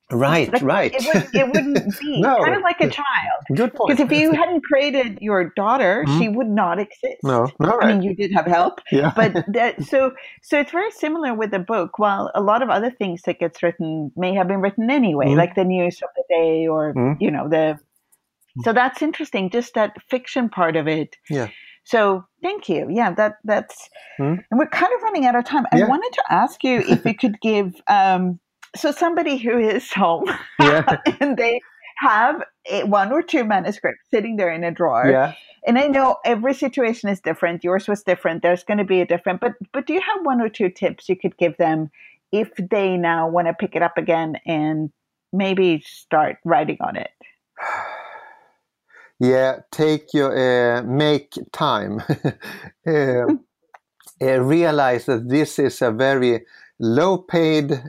Right, 0.09 0.51
like, 0.51 0.61
right. 0.61 0.93
It, 0.95 1.13
would, 1.13 1.35
it 1.35 1.47
wouldn't 1.47 1.99
be 1.99 2.21
no. 2.21 2.41
kind 2.41 2.55
of 2.55 2.61
like 2.61 2.79
a 2.79 2.89
child. 2.89 3.43
Good 3.53 3.73
point. 3.73 3.89
Because 3.89 4.09
if 4.09 4.17
you 4.17 4.31
hadn't 4.41 4.63
created 4.63 5.19
your 5.21 5.51
daughter, 5.55 6.05
mm-hmm. 6.07 6.19
she 6.19 6.29
would 6.29 6.47
not 6.47 6.79
exist. 6.79 7.17
No, 7.23 7.51
no. 7.59 7.77
Right. 7.77 7.89
I 7.89 7.93
mean, 7.93 8.03
you 8.03 8.15
did 8.15 8.31
have 8.31 8.45
help. 8.45 8.79
Yeah. 8.89 9.11
But 9.13 9.43
that, 9.53 9.83
so, 9.83 10.13
so 10.41 10.59
it's 10.59 10.71
very 10.71 10.91
similar 10.91 11.33
with 11.33 11.51
the 11.51 11.59
book. 11.59 11.99
While 11.99 12.31
a 12.35 12.41
lot 12.41 12.63
of 12.63 12.69
other 12.69 12.89
things 12.89 13.23
that 13.23 13.39
gets 13.39 13.61
written 13.61 14.11
may 14.15 14.33
have 14.33 14.47
been 14.47 14.61
written 14.61 14.89
anyway, 14.89 15.27
mm-hmm. 15.27 15.37
like 15.37 15.55
the 15.55 15.65
news 15.65 16.01
of 16.01 16.09
the 16.15 16.23
day, 16.29 16.67
or 16.67 16.93
mm-hmm. 16.93 17.21
you 17.21 17.29
know 17.29 17.49
the 17.49 17.77
so 18.63 18.73
that's 18.73 19.01
interesting, 19.01 19.49
just 19.49 19.73
that 19.75 19.93
fiction 20.09 20.49
part 20.49 20.75
of 20.75 20.87
it. 20.87 21.15
Yeah. 21.29 21.49
So 21.83 22.25
thank 22.41 22.67
you. 22.67 22.87
Yeah, 22.89 23.13
that 23.13 23.35
that's 23.45 23.89
hmm? 24.17 24.35
and 24.51 24.59
we're 24.59 24.67
kind 24.67 24.91
of 24.93 25.01
running 25.03 25.25
out 25.25 25.35
of 25.35 25.45
time. 25.45 25.65
I 25.71 25.79
yeah. 25.79 25.87
wanted 25.87 26.11
to 26.13 26.23
ask 26.29 26.63
you 26.63 26.79
if 26.79 27.05
you 27.05 27.13
could 27.19 27.39
give 27.39 27.73
um, 27.87 28.39
so 28.75 28.91
somebody 28.91 29.37
who 29.37 29.57
is 29.57 29.91
home 29.91 30.25
yeah. 30.59 30.97
and 31.21 31.37
they 31.37 31.61
have 31.99 32.43
a, 32.69 32.83
one 32.83 33.11
or 33.11 33.21
two 33.21 33.43
manuscripts 33.43 34.03
sitting 34.11 34.35
there 34.35 34.51
in 34.51 34.63
a 34.63 34.71
drawer. 34.71 35.09
Yeah. 35.09 35.33
And 35.65 35.77
I 35.77 35.87
know 35.87 36.17
every 36.23 36.53
situation 36.53 37.09
is 37.09 37.19
different. 37.19 37.63
Yours 37.63 37.87
was 37.87 38.03
different. 38.03 38.41
There's 38.41 38.63
going 38.63 38.77
to 38.77 38.85
be 38.85 39.01
a 39.01 39.05
different. 39.05 39.41
But 39.41 39.53
but 39.73 39.87
do 39.87 39.93
you 39.93 40.01
have 40.01 40.25
one 40.25 40.41
or 40.41 40.49
two 40.49 40.69
tips 40.69 41.09
you 41.09 41.15
could 41.15 41.37
give 41.37 41.57
them 41.57 41.89
if 42.31 42.49
they 42.57 42.97
now 42.97 43.29
want 43.29 43.47
to 43.47 43.53
pick 43.53 43.75
it 43.75 43.81
up 43.81 43.97
again 43.97 44.35
and 44.45 44.91
maybe 45.33 45.81
start 45.85 46.37
writing 46.45 46.77
on 46.81 46.95
it? 46.95 47.11
yeah, 49.19 49.59
take 49.71 50.13
your 50.13 50.31
uh, 50.77 50.83
make 50.83 51.33
time. 51.51 52.01
uh, 52.87 52.91
uh, 54.21 54.39
realize 54.41 55.05
that 55.05 55.29
this 55.29 55.59
is 55.59 55.81
a 55.81 55.91
very 55.91 56.45
low 56.79 57.17
paid, 57.17 57.83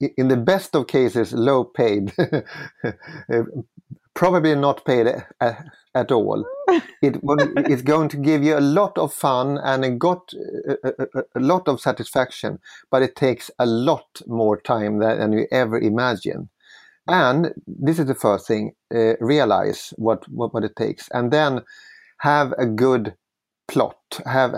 in 0.00 0.28
the 0.28 0.36
best 0.36 0.74
of 0.74 0.86
cases, 0.86 1.32
low 1.32 1.64
paid, 1.64 2.12
probably 4.14 4.54
not 4.54 4.84
paid 4.84 5.06
at, 5.40 5.64
at 5.94 6.12
all. 6.12 6.44
it 7.02 7.16
it's 7.56 7.82
going 7.82 8.08
to 8.08 8.16
give 8.16 8.42
you 8.42 8.58
a 8.58 8.60
lot 8.60 8.96
of 8.98 9.12
fun 9.12 9.58
and 9.58 9.98
got 10.00 10.32
a, 10.68 10.76
a, 10.84 11.22
a, 11.34 11.40
lot 11.40 11.68
of 11.68 11.80
satisfaction, 11.80 12.58
but 12.90 13.02
it 13.02 13.16
takes 13.16 13.50
a 13.58 13.66
lot 13.66 14.20
more 14.26 14.60
time 14.60 14.98
than 14.98 15.32
you 15.32 15.46
ever 15.50 15.78
imagine. 15.78 16.48
And 17.08 17.52
this 17.66 17.98
is 17.98 18.06
the 18.06 18.14
first 18.14 18.46
thing: 18.48 18.72
uh, 18.94 19.14
realize 19.20 19.92
what, 19.96 20.28
what 20.28 20.52
what 20.54 20.64
it 20.64 20.76
takes, 20.76 21.08
and 21.12 21.32
then 21.32 21.62
have 22.18 22.52
a 22.58 22.66
good 22.66 23.14
plot. 23.68 23.96
Have 24.24 24.54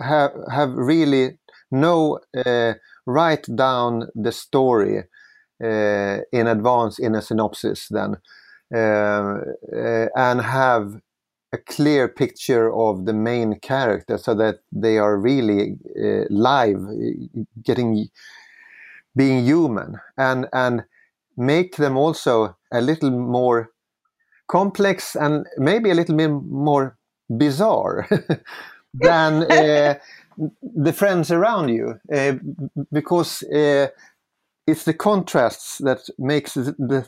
have 0.00 0.32
have 0.50 0.72
really 0.74 1.38
know 1.70 2.20
uh, 2.36 2.74
write 3.06 3.46
down 3.56 4.08
the 4.14 4.32
story 4.32 5.04
uh, 5.62 6.18
in 6.32 6.46
advance 6.46 6.98
in 6.98 7.14
a 7.14 7.22
synopsis 7.22 7.88
then 7.88 8.16
uh, 8.74 8.78
uh, 9.74 10.06
and 10.16 10.40
have 10.40 11.00
a 11.52 11.58
clear 11.58 12.08
picture 12.08 12.72
of 12.72 13.06
the 13.06 13.12
main 13.12 13.58
character 13.60 14.18
so 14.18 14.34
that 14.34 14.60
they 14.70 14.98
are 14.98 15.16
really 15.18 15.76
uh, 15.98 16.24
live 16.30 16.78
getting 17.62 18.08
being 19.16 19.44
human 19.44 19.98
and 20.16 20.46
and 20.52 20.84
make 21.38 21.76
them 21.76 21.96
also 21.96 22.56
a 22.72 22.80
little 22.80 23.10
more 23.10 23.70
complex 24.48 25.14
and 25.14 25.46
maybe 25.56 25.90
a 25.90 25.94
little 25.94 26.16
bit 26.16 26.28
more 26.28 26.98
bizarre 27.36 28.08
than 28.94 29.42
uh, 29.52 29.94
the 30.62 30.92
friends 30.92 31.30
around 31.30 31.68
you 31.68 32.00
uh, 32.12 32.34
because 32.92 33.42
uh, 33.44 33.88
it's 34.66 34.84
the 34.84 34.94
contrasts 34.94 35.78
that 35.78 36.08
makes 36.18 36.54
the 36.54 37.06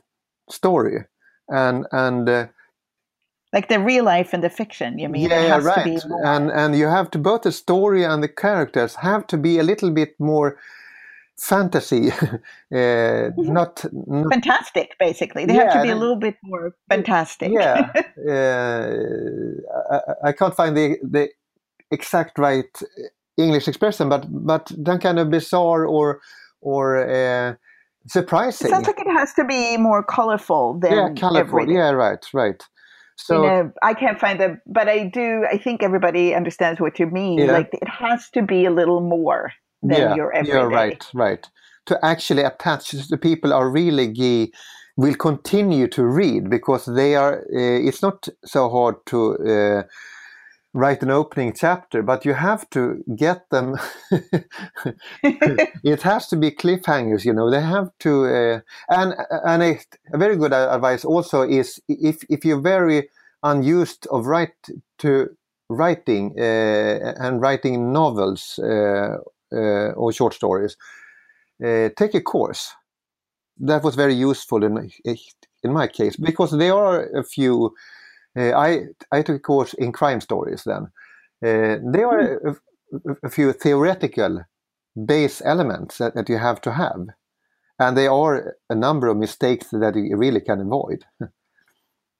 story 0.51 1.05
and 1.49 1.87
and 1.93 2.29
uh, 2.29 2.47
like 3.53 3.69
the 3.69 3.81
real 3.81 4.05
life 4.05 4.33
and 4.33 4.45
the 4.45 4.51
fiction 4.51 4.99
you 4.99 5.09
mean 5.09 5.29
yeah 5.29 5.59
right. 5.63 6.03
and 6.25 6.51
and 6.51 6.77
you 6.77 6.87
have 6.87 7.11
to 7.11 7.19
both 7.19 7.43
the 7.43 7.53
story 7.53 8.05
and 8.05 8.23
the 8.23 8.29
characters 8.29 8.97
have 8.97 9.27
to 9.27 9.37
be 9.37 9.59
a 9.59 9.63
little 9.63 9.91
bit 9.91 10.15
more 10.19 10.57
fantasy 11.41 12.11
uh, 12.13 12.13
mm-hmm. 12.71 13.53
not, 13.53 13.85
not, 13.93 14.31
fantastic 14.31 14.95
basically 14.99 15.47
they 15.47 15.55
yeah, 15.55 15.65
have 15.65 15.73
to 15.73 15.83
be 15.83 15.89
a 15.89 15.97
little 15.97 16.17
bit 16.17 16.37
more 16.45 16.75
fantastic 16.91 17.51
yeah 17.51 17.91
uh, 18.29 18.87
I, 19.91 20.29
I, 20.29 20.33
can't 20.33 20.55
find 20.55 20.77
the 20.77 20.99
the 21.03 21.31
exact 21.91 22.39
right 22.39 22.71
english 23.39 23.67
expression 23.69 24.11
but 24.11 24.27
but 24.29 24.71
then 24.77 24.99
kind 24.99 25.19
of 25.19 25.31
bizarre 25.31 25.87
or 25.87 26.21
or 26.61 27.09
uh, 27.09 27.55
surprising 28.07 28.67
it 28.69 28.71
sounds 28.71 28.87
like 28.87 29.01
it 29.01 29.11
has 29.11 29.33
to 29.33 29.45
be 29.45 29.79
more 29.79 30.03
colorful 30.03 30.79
than 30.79 30.93
yeah 30.93 31.09
colorful 31.15 31.61
everything. 31.61 31.77
yeah 31.77 31.91
right 31.91 32.27
right 32.35 32.63
so 33.17 33.43
you 33.43 33.49
know, 33.49 33.73
I 33.83 33.93
can't 33.93 34.19
find 34.19 34.41
the, 34.41 34.59
but 34.67 34.89
I 34.89 35.05
do. 35.05 35.45
I 35.45 35.59
think 35.59 35.83
everybody 35.83 36.35
understands 36.35 36.81
what 36.81 36.99
you 36.99 37.05
mean. 37.05 37.39
Yeah. 37.39 37.53
Like 37.53 37.69
it 37.75 37.87
has 37.87 38.31
to 38.31 38.41
be 38.41 38.65
a 38.65 38.71
little 38.71 39.03
more 39.03 39.53
than 39.83 39.99
yeah, 39.99 40.15
your 40.15 40.33
everyday. 40.33 40.59
You're 40.59 40.69
right, 40.69 41.07
right. 41.15 41.49
To 41.87 42.05
actually 42.05 42.43
attach 42.43 42.91
the 42.91 43.19
people 43.19 43.53
are 43.53 43.71
really 43.71 44.53
will 44.97 45.15
continue 45.15 45.89
to 45.89 46.05
read 46.05 46.51
because 46.51 46.85
they 46.87 47.17
are. 47.17 47.39
Uh, 47.39 47.89
it's 47.89 48.03
not 48.03 48.29
so 48.45 48.69
hard 48.69 48.97
to. 49.07 49.37
Uh, 49.39 49.83
write 50.73 51.03
an 51.03 51.11
opening 51.11 51.53
chapter, 51.53 52.03
but 52.03 52.25
you 52.25 52.33
have 52.33 52.69
to 52.71 53.03
get 53.17 53.49
them. 53.51 53.77
it 55.23 56.03
has 56.03 56.29
to 56.29 56.37
be 56.37 56.51
cliffhangers, 56.51 57.25
you 57.25 57.33
know. 57.33 57.51
They 57.51 57.61
have 57.61 57.91
to, 58.01 58.25
uh, 58.27 58.61
and 58.89 59.15
and 59.45 59.63
a, 59.63 59.79
a, 60.13 60.19
very 60.19 60.37
good 60.37 60.53
advice 60.53 61.05
also 61.05 61.43
is 61.43 61.81
if 61.89 62.23
if 62.29 62.45
you're 62.45 62.61
very 62.61 63.09
unused 63.43 64.07
of 64.11 64.27
write 64.27 64.55
to 64.99 65.31
writing 65.69 66.35
uh, 66.39 67.15
and 67.19 67.41
writing 67.41 67.93
novels 67.93 68.59
uh, 69.53 69.93
or 69.97 70.13
short 70.13 70.35
stories, 70.35 70.77
take 71.61 72.15
a 72.15 72.21
course. 72.21 72.75
That 73.59 73.83
was 73.83 73.95
very 73.95 74.15
useful 74.15 74.65
in 74.65 74.91
in 75.63 75.73
my 75.73 75.87
case 75.87 76.17
because 76.17 76.53
there 76.53 76.75
are 76.75 77.07
a 77.19 77.23
few. 77.23 77.75
I 78.37 78.87
I 79.13 79.23
took 79.23 79.37
a 79.37 79.41
course 79.41 79.75
in 79.75 79.93
crime 79.93 80.21
stories. 80.21 80.65
Then 80.65 80.89
there 81.43 82.07
are 82.07 82.21
a, 82.49 82.57
a, 83.23 83.29
few 83.29 83.53
theoretical 83.53 84.45
base 85.07 85.43
elements 85.45 85.99
that, 85.99 86.15
that 86.15 86.29
you 86.29 86.39
have 86.39 86.61
to 86.63 86.73
have, 86.73 87.09
and 87.79 87.97
there 87.97 88.13
are 88.13 88.57
a 88.71 88.75
number 88.75 89.09
of 89.09 89.19
mistakes 89.19 89.67
that 89.73 89.95
you 89.97 90.17
really 90.17 90.41
can 90.41 90.61
avoid. 90.61 91.05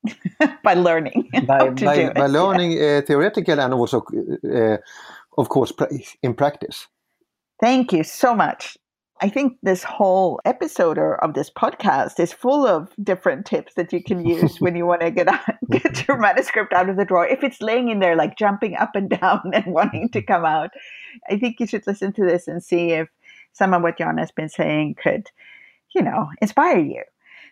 by 0.65 0.75
learning 0.75 1.29
by, 1.47 1.71
by, 1.71 2.11
by 2.11 2.27
learning 2.27 2.73
yeah. 2.73 2.99
uh, 2.99 3.01
theoretical 3.03 3.61
and 3.61 3.75
also 3.75 4.03
uh, 4.51 4.77
of 5.37 5.49
course 5.49 5.73
in 6.23 6.35
practice 6.35 6.87
Thank 7.61 7.93
you 7.93 8.05
so 8.05 8.35
much. 8.35 8.79
I 9.23 9.29
think 9.29 9.59
this 9.63 9.83
whole 9.83 10.41
episode 10.47 10.97
or 10.97 11.23
of 11.23 11.35
this 11.35 11.51
podcast 11.51 12.19
is 12.19 12.33
full 12.33 12.67
of 12.67 12.91
different 13.03 13.45
tips 13.45 13.75
that 13.75 13.93
you 13.93 14.03
can 14.03 14.25
use 14.25 14.63
when 14.63 14.75
you 14.75 14.87
want 14.87 15.03
to 15.03 15.11
get 15.11 15.29
out, 15.29 15.43
get 15.71 16.09
your 16.09 16.17
manuscript 16.21 16.73
out 16.73 16.89
of 16.89 16.97
the 16.97 17.05
drawer. 17.05 17.27
If 17.27 17.45
it's 17.45 17.61
laying 17.61 17.91
in 17.91 17.99
there 17.99 18.17
like 18.17 18.39
jumping 18.39 18.77
up 18.77 18.93
and 18.95 19.11
down 19.21 19.43
and 19.53 19.67
wanting 19.67 20.09
to 20.11 20.23
come 20.23 20.47
out, 20.47 20.71
I 21.29 21.39
think 21.39 21.61
you 21.61 21.67
should 21.67 21.87
listen 21.87 22.15
to 22.15 22.25
this 22.25 22.49
and 22.49 22.63
see 22.65 22.93
if 22.93 23.09
some 23.53 23.75
of 23.75 23.83
what 23.83 23.99
Jan 23.99 24.17
has 24.17 24.31
been 24.31 24.49
saying 24.49 24.97
could, 25.03 25.27
you 25.95 26.01
know, 26.01 26.29
inspire 26.41 26.79
you. 26.79 27.03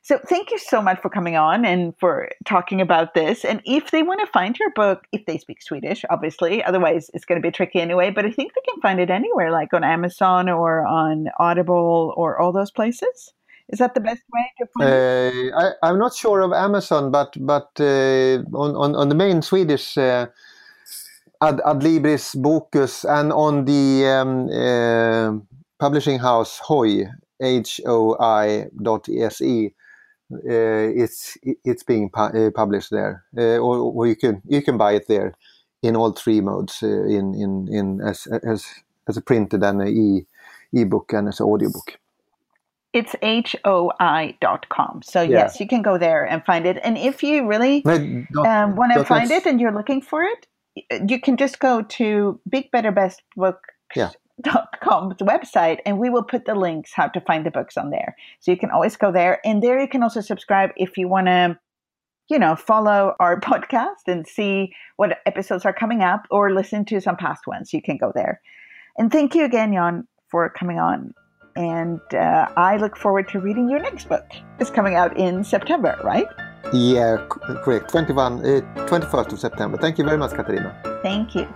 So 0.08 0.18
thank 0.26 0.50
you 0.50 0.56
so 0.56 0.80
much 0.80 1.02
for 1.02 1.10
coming 1.10 1.36
on 1.36 1.66
and 1.66 1.92
for 2.00 2.30
talking 2.46 2.80
about 2.80 3.12
this. 3.12 3.44
And 3.44 3.60
if 3.66 3.90
they 3.90 4.02
want 4.02 4.20
to 4.20 4.26
find 4.32 4.58
your 4.58 4.70
book, 4.70 5.06
if 5.12 5.26
they 5.26 5.36
speak 5.36 5.60
Swedish, 5.60 6.02
obviously, 6.08 6.64
otherwise 6.64 7.10
it's 7.12 7.26
going 7.26 7.38
to 7.38 7.46
be 7.46 7.52
tricky 7.52 7.78
anyway. 7.78 8.08
But 8.08 8.24
I 8.24 8.30
think 8.30 8.54
they 8.54 8.62
can 8.66 8.80
find 8.80 9.00
it 9.00 9.10
anywhere, 9.10 9.50
like 9.50 9.74
on 9.74 9.84
Amazon 9.84 10.48
or 10.48 10.86
on 10.86 11.28
Audible 11.38 12.14
or 12.16 12.40
all 12.40 12.52
those 12.52 12.70
places. 12.70 13.34
Is 13.68 13.80
that 13.80 13.92
the 13.92 14.00
best 14.00 14.22
way 14.32 14.50
to 14.56 14.66
find 14.78 14.90
it? 14.90 15.52
Uh, 15.52 15.72
I, 15.82 15.90
am 15.90 15.98
not 15.98 16.14
sure 16.14 16.40
of 16.40 16.54
Amazon, 16.54 17.10
but 17.10 17.36
but 17.38 17.68
uh, 17.78 18.40
on, 18.56 18.76
on, 18.76 18.96
on 18.96 19.10
the 19.10 19.14
main 19.14 19.42
Swedish 19.42 19.98
uh, 19.98 20.28
Ad, 21.42 21.60
Adlibris 21.66 22.34
Bokus 22.34 23.04
and 23.04 23.30
on 23.30 23.66
the 23.66 24.06
um, 24.06 24.48
uh, 24.48 25.38
publishing 25.78 26.18
house 26.18 26.60
Hoi, 26.60 27.04
H 27.42 27.82
O 27.84 28.16
I 28.18 28.68
dot 28.82 29.06
S 29.10 29.42
E 29.42 29.74
it's 30.30 31.38
it's 31.64 31.82
being 31.82 32.10
pu 32.10 32.20
uh, 32.20 32.50
published 32.50 32.90
there, 32.90 33.24
uh, 33.36 33.58
or, 33.58 33.78
or, 33.78 34.06
you 34.06 34.16
can 34.16 34.42
you 34.46 34.62
can 34.62 34.76
buy 34.76 34.92
it 34.92 35.06
there 35.08 35.34
in 35.82 35.96
all 35.96 36.12
three 36.12 36.40
modes 36.40 36.82
in 36.82 37.34
in 37.34 37.68
in 37.68 38.00
as 38.00 38.26
as 38.42 38.66
as 39.08 39.16
a 39.16 39.22
printed 39.22 39.62
and 39.62 39.82
a 39.82 39.86
e 39.86 40.26
ebook 40.72 41.12
and 41.12 41.28
as 41.28 41.40
an 41.40 41.46
audiobook. 41.46 41.98
It's 42.94 43.14
hoi.com. 43.22 45.02
So, 45.02 45.20
yeah. 45.20 45.28
yes, 45.28 45.60
you 45.60 45.68
can 45.68 45.82
go 45.82 45.98
there 45.98 46.24
and 46.24 46.42
find 46.44 46.64
it. 46.66 46.78
And 46.82 46.96
if 46.96 47.22
you 47.22 47.46
really 47.46 47.84
um, 47.84 48.76
want 48.76 48.94
to 48.94 49.04
find 49.04 49.30
it 49.30 49.44
and 49.46 49.60
you're 49.60 49.74
looking 49.74 50.00
for 50.00 50.22
it, 50.22 50.46
you 51.06 51.20
can 51.20 51.36
just 51.36 51.58
go 51.58 51.82
to 51.82 52.40
Big 52.48 52.70
Better 52.70 52.90
Best 52.90 53.22
Book 53.36 53.60
yeah 53.96 54.10
com's 54.44 55.16
website 55.16 55.78
and 55.84 55.98
we 55.98 56.10
will 56.10 56.22
put 56.22 56.44
the 56.44 56.54
links 56.54 56.92
how 56.94 57.08
to 57.08 57.20
find 57.20 57.44
the 57.44 57.50
books 57.50 57.76
on 57.76 57.90
there. 57.90 58.16
So 58.40 58.50
you 58.50 58.56
can 58.56 58.70
always 58.70 58.96
go 58.96 59.12
there 59.12 59.40
and 59.44 59.62
there 59.62 59.80
you 59.80 59.88
can 59.88 60.02
also 60.02 60.20
subscribe 60.20 60.70
if 60.76 60.96
you 60.96 61.08
want 61.08 61.26
to 61.26 61.58
you 62.28 62.38
know 62.38 62.56
follow 62.56 63.14
our 63.20 63.40
podcast 63.50 64.06
and 64.06 64.26
see 64.26 64.72
what 64.96 65.18
episodes 65.26 65.64
are 65.64 65.72
coming 65.72 66.02
up 66.02 66.26
or 66.30 66.52
listen 66.52 66.84
to 66.86 67.00
some 67.00 67.16
past 67.16 67.46
ones. 67.46 67.72
You 67.72 67.82
can 67.82 67.96
go 67.96 68.12
there. 68.14 68.40
And 68.96 69.12
thank 69.12 69.34
you 69.34 69.44
again 69.44 69.72
jan 69.72 70.06
for 70.28 70.48
coming 70.50 70.78
on. 70.78 71.14
And 71.56 72.00
uh, 72.14 72.48
i 72.56 72.76
look 72.76 72.96
forward 72.96 73.28
to 73.30 73.40
reading 73.40 73.68
your 73.68 73.80
next 73.80 74.08
book. 74.08 74.26
It's 74.60 74.70
coming 74.70 74.94
out 74.94 75.16
in 75.16 75.44
september 75.44 75.98
right? 76.04 76.28
Yeah 76.72 77.16
correct 77.28 77.90
21 77.90 78.40
uh, 78.40 78.60
21st 78.86 79.32
of 79.32 79.40
september. 79.40 79.78
Thank 79.78 79.98
you 79.98 80.04
very 80.04 80.18
much 80.18 80.32
katarina 80.32 80.70
thank 81.02 81.34
you 81.34 81.48